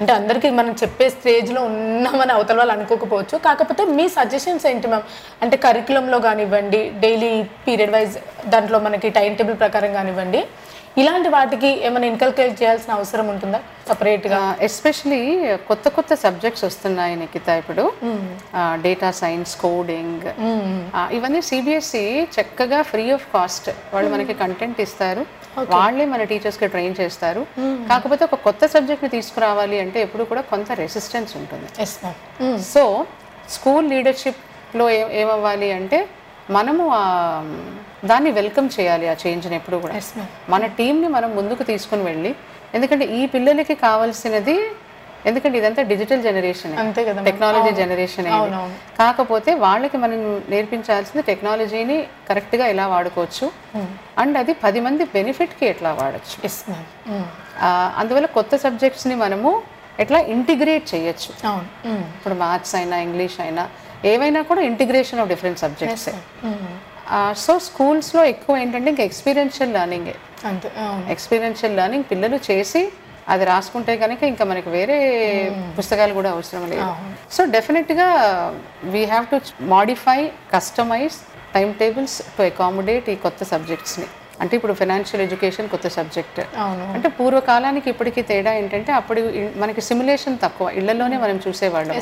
అంటే 0.00 0.12
అందరికీ 0.18 0.48
మనం 0.58 0.72
చెప్పే 0.82 1.06
స్టేజ్లో 1.16 1.60
ఉన్నామని 1.70 2.32
అవతల 2.36 2.56
వాళ్ళు 2.60 2.74
అనుకోకపోవచ్చు. 2.76 3.36
కాకపోతే 3.46 3.82
మీ 3.96 4.04
సజెషన్స్ 4.16 4.64
ఏంటి 4.70 4.88
మ్యామ్? 4.92 5.04
అంటే 5.44 5.56
కరికులంలో 5.66 6.18
కానివ్వండి 6.26 6.80
డైలీ 7.04 7.32
పీరియడ్ 7.66 7.92
వైజ్ 7.96 8.16
దాంట్లో 8.54 8.78
మనకి 8.86 9.10
టైం 9.18 9.32
టేబుల్ 9.40 9.58
ప్రకారం 9.62 9.92
కానివ్వండి 9.98 10.40
ఇలాంటి 11.02 11.28
వాటికి 11.34 11.70
ఏమైనా 11.86 12.06
ఇన్కల్కేట్ 12.10 12.52
చేయాల్సిన 12.58 12.90
అవసరం 12.98 13.26
ఉంటుందా 13.32 13.60
సపరేట్గా? 13.88 14.40
ఎస్పెషలీ 14.66 15.22
కొత్త 15.68 15.86
కొత్త 15.96 16.14
సబ్జెక్ట్స్ 16.24 16.64
వస్తున్నాయి 16.68 17.14
నిఖిత 17.22 17.48
ఇప్పుడు. 17.62 17.84
డేటా 18.84 19.08
సైన్స్ 19.22 19.54
కోడింగ్ 19.64 20.26
ఇవన్నీ 21.16 21.40
సిబిఎస్ఈ 21.48 22.04
చక్కగా 22.36 22.80
ఫ్రీ 22.92 23.06
ఆఫ్ 23.16 23.26
కాస్ట్ 23.34 23.70
వాళ్ళు 23.94 24.10
మనకి 24.14 24.36
కంటెంట్ 24.44 24.82
ఇస్తారు. 24.86 25.24
వాళ్ళే 25.74 26.04
మన 26.06 26.22
టీచర్స్కి 26.24 26.66
ట్రైన్ 26.66 26.94
చేస్తారు. 27.00 27.42
కాకపోతే 27.88 28.24
ఒక 28.24 28.34
కొత్త 28.42 28.66
సబ్జెక్ట్ని 28.66 29.10
తీసుకురావాలి 29.10 29.80
అంటే 29.80 30.00
ఎప్పుడు 30.00 30.24
కూడా 30.24 30.42
కొంత 30.44 30.72
రెసిస్టెన్స్ 30.78 31.36
ఉంటుంది. 31.36 31.68
సో 32.70 32.82
స్కూల్ 33.48 33.88
లీడర్షిప్లో 33.88 34.90
ఏ 34.90 35.20
ఏమవ్వాలి 35.20 35.72
అంటే 35.72 35.98
మనము 36.50 36.84
ఆ, 36.94 37.04
దాన్ని 38.04 38.30
వెల్కమ్ 38.32 38.68
చేయాలి 38.76 39.08
ఆ 39.08 39.16
చేంజ్ని 39.22 39.56
ఎప్పుడు 39.56 39.76
కూడా. 39.76 39.94
మన 40.48 40.66
టీంని 40.78 41.08
మనం 41.08 41.30
ముందుకు 41.36 41.62
తీసుకుని 41.64 42.02
వెళ్ళి 42.02 42.32
ఎందుకంటే 42.74 43.04
ఈ 43.14 43.26
పిల్లలకి 43.26 43.74
కావాల్సినది 43.82 44.56
ఎందుకంటే 45.26 45.58
ఇదంతా 45.58 45.82
డిజిటల్ 45.82 46.22
జనరేషన్. 46.22 46.78
అంతే 46.78 47.04
కదా. 47.04 47.24
Technology 47.24 47.70
generation. 47.82 48.26
కాకపోతే 48.98 49.54
వాళ్ళకి 49.54 49.96
మనం 49.96 50.42
నేర్పించాల్సింది 50.48 51.22
టెక్నాలజీని 51.26 52.06
కరెక్ట్గా 52.28 52.66
ఎలా 52.66 52.86
వాడుకోవచ్చు? 52.86 53.46
అండ్ 54.18 54.38
అది 54.38 54.54
పది 54.64 54.80
మంది 54.80 55.04
బెనిఫిట్కి 55.04 55.66
ఎట్లా 55.66 55.92
వాడచ్చు? 55.92 56.36
అందువల్ల 57.98 58.26
కొత్త 58.26 58.56
సబ్జెక్ట్స్ని 58.56 59.14
మనము 59.14 59.62
ఎట్లా 60.00 60.18
ఇంటిగ్రేట్ 60.34 60.94
చేయొచ్చు. 60.94 61.48
ఇప్పుడు 62.16 62.34
మ్యాథ్స్ 62.34 62.74
అయినా 62.74 62.96
ఇంగ్లీష్ 62.96 63.40
అయినా 63.40 63.64
ఏవైనా 64.04 64.42
కూడా 64.42 64.60
integration 64.60 65.20
of 65.20 65.28
different 65.28 65.58
subjects 65.58 66.08
so 67.36 67.58
స్కూల్స్లో 67.58 68.24
ఎక్కువ 68.24 68.56
ఏంటంటే 68.56 68.90
ఇంకా 68.90 69.02
ఎక్స్పీరియన్షియల్ 69.02 69.72
లెర్నింగే. 69.74 70.14
ఎక్స్పీరియన్షియల్ 71.14 71.76
లెర్నింగ్ 71.76 72.04
పిల్లలు 72.10 72.38
చేసి 72.50 72.92
అది 73.32 73.44
రాసుకుంటే 73.50 73.92
కనుక 74.02 74.22
ఇంకా 74.32 74.44
మనకి 74.50 74.68
వేరే 74.76 74.96
పుస్తకాలు 75.78 76.12
కూడా 76.18 76.30
అవసరం 76.36 76.64
లేదు. 76.72 76.88
సో 77.36 77.40
డెఫినెట్గా 77.54 78.08
we 78.94 79.02
have 79.12 79.26
to 79.32 79.38
modify 79.74 80.20
customize 80.54 81.16
time 81.54 81.68
tables 81.80 82.18
to 82.36 82.42
accommodate 82.50 83.08
ఈ 83.14 83.16
కొత్త 83.24 83.44
సబ్జెక్ట్స్ని 83.52 84.06
అంటే 84.42 84.52
ఇప్పుడు 84.58 84.74
ఫైనాన్షియల్ 84.78 85.22
ఎడ్యుకేషన్ 85.24 85.68
కొత్త 85.74 85.88
సబ్జెక్ట్ 85.96 86.40
అంటే 86.94 87.08
పూర్వకాలానికి 87.18 87.88
ఇప్పటికి 87.92 88.22
తేడా 88.30 88.52
ఏంటంటే 88.60 88.92
అప్పుడు 89.00 89.20
మనకి 89.62 89.82
సిమ్యులేషన్ 89.88 90.38
తక్కువ. 90.44 90.68
ఇళ్ళలోనే 90.80 91.16
మనం 91.24 91.36
చూసేవాళ్ళం. 91.46 92.00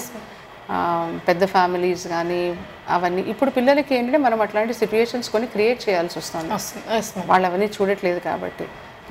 పెద్ద 1.28 1.42
ఫ్యామిలీస్ 1.54 2.04
కానీ 2.14 2.40
అవన్నీ. 2.96 3.22
ఇప్పుడు 3.32 3.50
పిల్లలకి 3.56 3.92
ఏంటంటే 3.98 4.20
మనం 4.26 4.38
అట్లాంటి 4.44 4.74
సిచ్యుయేషన్స్ 4.80 5.28
కొన్ని 5.34 5.48
క్రియేట్ 5.54 5.80
చేయాల్సి 5.86 6.16
వస్తుంది. 6.20 6.50
వాళ్ళు 7.30 7.46
అవన్నీ 7.50 7.68
చూడట్లేదు 7.76 8.20
కాబట్టి. 8.28 8.66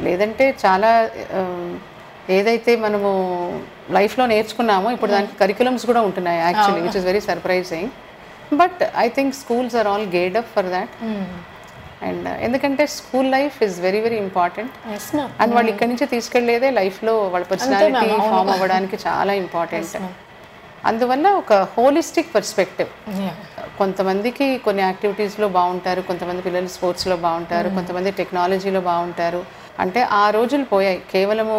లేదంటే 0.08 0.46
చాలా 0.66 0.92
ఏదైతే 2.30 2.76
మనము 2.76 3.10
లైఫ్లో 3.92 4.26
నేర్చుకున్నామో 4.26 4.92
ఇప్పుడు 4.92 5.12
దానికి 5.12 5.36
కరికులమ్స్ 5.36 5.86
కూడా 5.86 6.02
ఉంటున్నాయి 6.02 6.40
actually 6.42 6.82
which 6.82 6.98
is 6.98 7.06
very 7.06 7.22
surprising 7.22 7.90
but 8.56 8.82
I 8.98 9.08
think 9.10 9.36
schools 9.36 9.76
are 9.76 9.88
all 9.88 10.08
గేడ్ 10.16 10.38
up 10.38 10.50
for 10.56 10.70
that 10.70 10.96
and 12.02 12.28
ఎందుకంటే 12.42 12.86
school 12.96 13.32
life 13.32 13.64
is 13.64 13.80
very 13.80 14.00
very 14.00 14.18
important 14.18 14.74
and 15.42 15.54
వాళ్ళు 15.54 15.72
ఇక్కడి 15.74 15.90
నుంచి 15.92 16.06
తీసుకెళ్ళేదే 16.08 16.70
లైఫ్లో 16.72 17.14
వాళ్ళ 17.34 17.46
పర్సనాలిటీ 17.54 17.94
ఫామ్ 18.32 18.52
అవ్వడానికి 18.56 18.98
చాలా 19.08 19.34
ఇంపార్టెంట్ 19.44 19.92
అందువల్ల 20.90 21.28
ఒక 21.40 21.54
హోలిస్టిక్ 21.76 22.30
పర్స్పెక్టివ్ 22.36 22.90
కొంతమందికి 23.78 24.58
కొన్ని 24.58 24.82
యాక్టివిటీస్లో 24.84 25.48
బాగుంటారు 25.58 26.02
కొంతమంది 26.02 26.42
పిల్లలు 26.42 26.68
స్పోర్ట్స్లో 26.68 27.16
బాగుంటారు 27.26 27.70
కొంతమంది 27.78 28.12
టెక్నాలజీలో 28.12 28.82
బాగుంటారు. 28.90 29.42
అంటే 29.84 30.02
ఆ 30.22 30.30
రోజులు 30.30 30.66
పోయాయి. 30.74 31.00
కేవలము 31.14 31.58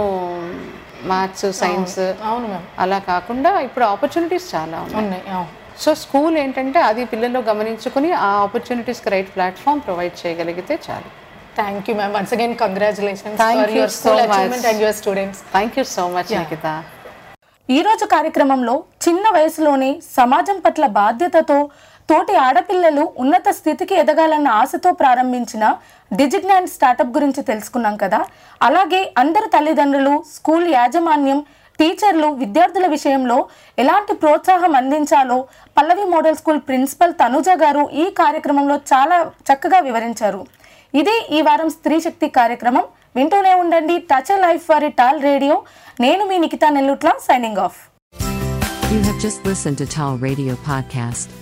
మ్యాథ్స్ 1.12 1.46
సైన్స్ 1.61 1.98
అవును 2.31 2.46
మ్యామ్. 2.53 2.66
అలా 2.79 2.98
కాకుండా 3.11 3.53
ఇప్పుడు 3.66 3.85
ఆపర్చునిటీస్ 3.85 4.55
చాలా 4.55 4.81
ఉన్నాయి. 4.83 5.22
సో 5.83 5.90
స్కూల్ 6.05 6.38
ఏంటంటే 6.38 6.81
అది 6.90 7.05
పిల్లల్లో 7.12 7.40
గమనించుకుని 7.51 8.12
ఆ 8.29 8.31
ఆపర్చునిటీస్కి 8.46 9.11
రైట్ 9.14 9.31
ప్లాట్ఫామ్ 9.37 9.83
ప్రొవైడ్ 9.88 10.16
చేయగలిగితే 10.22 10.75
చాలు. 10.87 11.11
Thank 11.61 11.88
you 11.90 11.94
ma'am 12.01 12.14
once 12.16 12.33
again 12.35 12.57
congratulations 12.64 13.40
much. 13.40 14.35
Achievement 14.35 14.66
and 14.70 14.83
your 14.83 14.96
students 15.01 15.40
thank 15.55 15.79
you 15.79 15.85
so 15.85 16.05
much 16.16 16.33
Nikhitha 16.40 16.68
ఈ 17.68 17.81
రోజు 17.87 18.05
కార్యక్రమంలో 18.05 18.72
చిన్న 19.05 19.25
వయసులోనే 19.35 19.90
సమాజం 20.16 20.61
పట్ల 20.61 20.85
బాధ్యతతో 20.87 21.59
తోటి 22.11 22.37
ఆడపిల్లలు 22.37 23.12
ఉన్నత 23.19 23.51
స్థితికి 23.51 23.95
ఎదగాలన్న 23.95 24.49
ఆశతో 24.49 24.93
ప్రారంభించిన 24.93 25.77
డిజిగ్నాన్ 26.12 26.69
స్టార్టప్ 26.69 27.15
గురించి 27.17 27.43
తెలుసుకున్నాం 27.43 27.97
కదా. 27.97 28.25
అలాగే 28.62 29.15
అందరు 29.19 29.49
తల్లిదండ్రులు 29.49 30.25
స్కూల్ 30.35 30.69
యాజమాన్యం 30.69 31.45
టీచర్లు 31.79 32.27
విద్యార్థుల 32.27 32.87
విషయంలో 32.87 33.49
ఎలాంటి 33.79 34.12
ప్రోత్సాహం 34.15 34.77
అందించాలో 34.77 35.45
Pallavi 35.77 36.05
model 36.05 36.37
school 36.37 36.61
principal 36.61 37.15
Tanuja 37.15 37.49
గారు 37.49 37.88
ఈ 37.93 38.11
కార్యక్రమంలో 38.11 38.75
చాలా 38.93 39.31
చక్కగా 39.53 39.79
వివరించారు. 39.79 40.47
ఇది 40.95 41.27
ఈ 41.31 41.43
వారం 41.43 41.71
స్త్రీ 41.71 42.01
శక్తి 42.01 42.29
కార్యక్రమం. 42.29 42.85
వింటూనే 43.17 43.55
ఉండండి. 43.55 43.99
టచ్ 43.99 44.41
లైఫ్ 44.41 44.71
వారి 44.71 44.88
టాల్ 44.88 45.23
రేడియో. 45.23 45.62
నేను 46.01 46.25
మీ 46.25 46.38
Nikhitha 46.38 46.69
Nellutla 46.69 47.12
signing 47.29 47.57
off 47.57 47.79
You 48.93 49.03
have 49.03 49.21
just 49.27 49.41
listened 49.49 49.79
to 49.83 49.87
Tall 49.99 50.17
Radio 50.29 50.55
Podcast. 50.71 51.41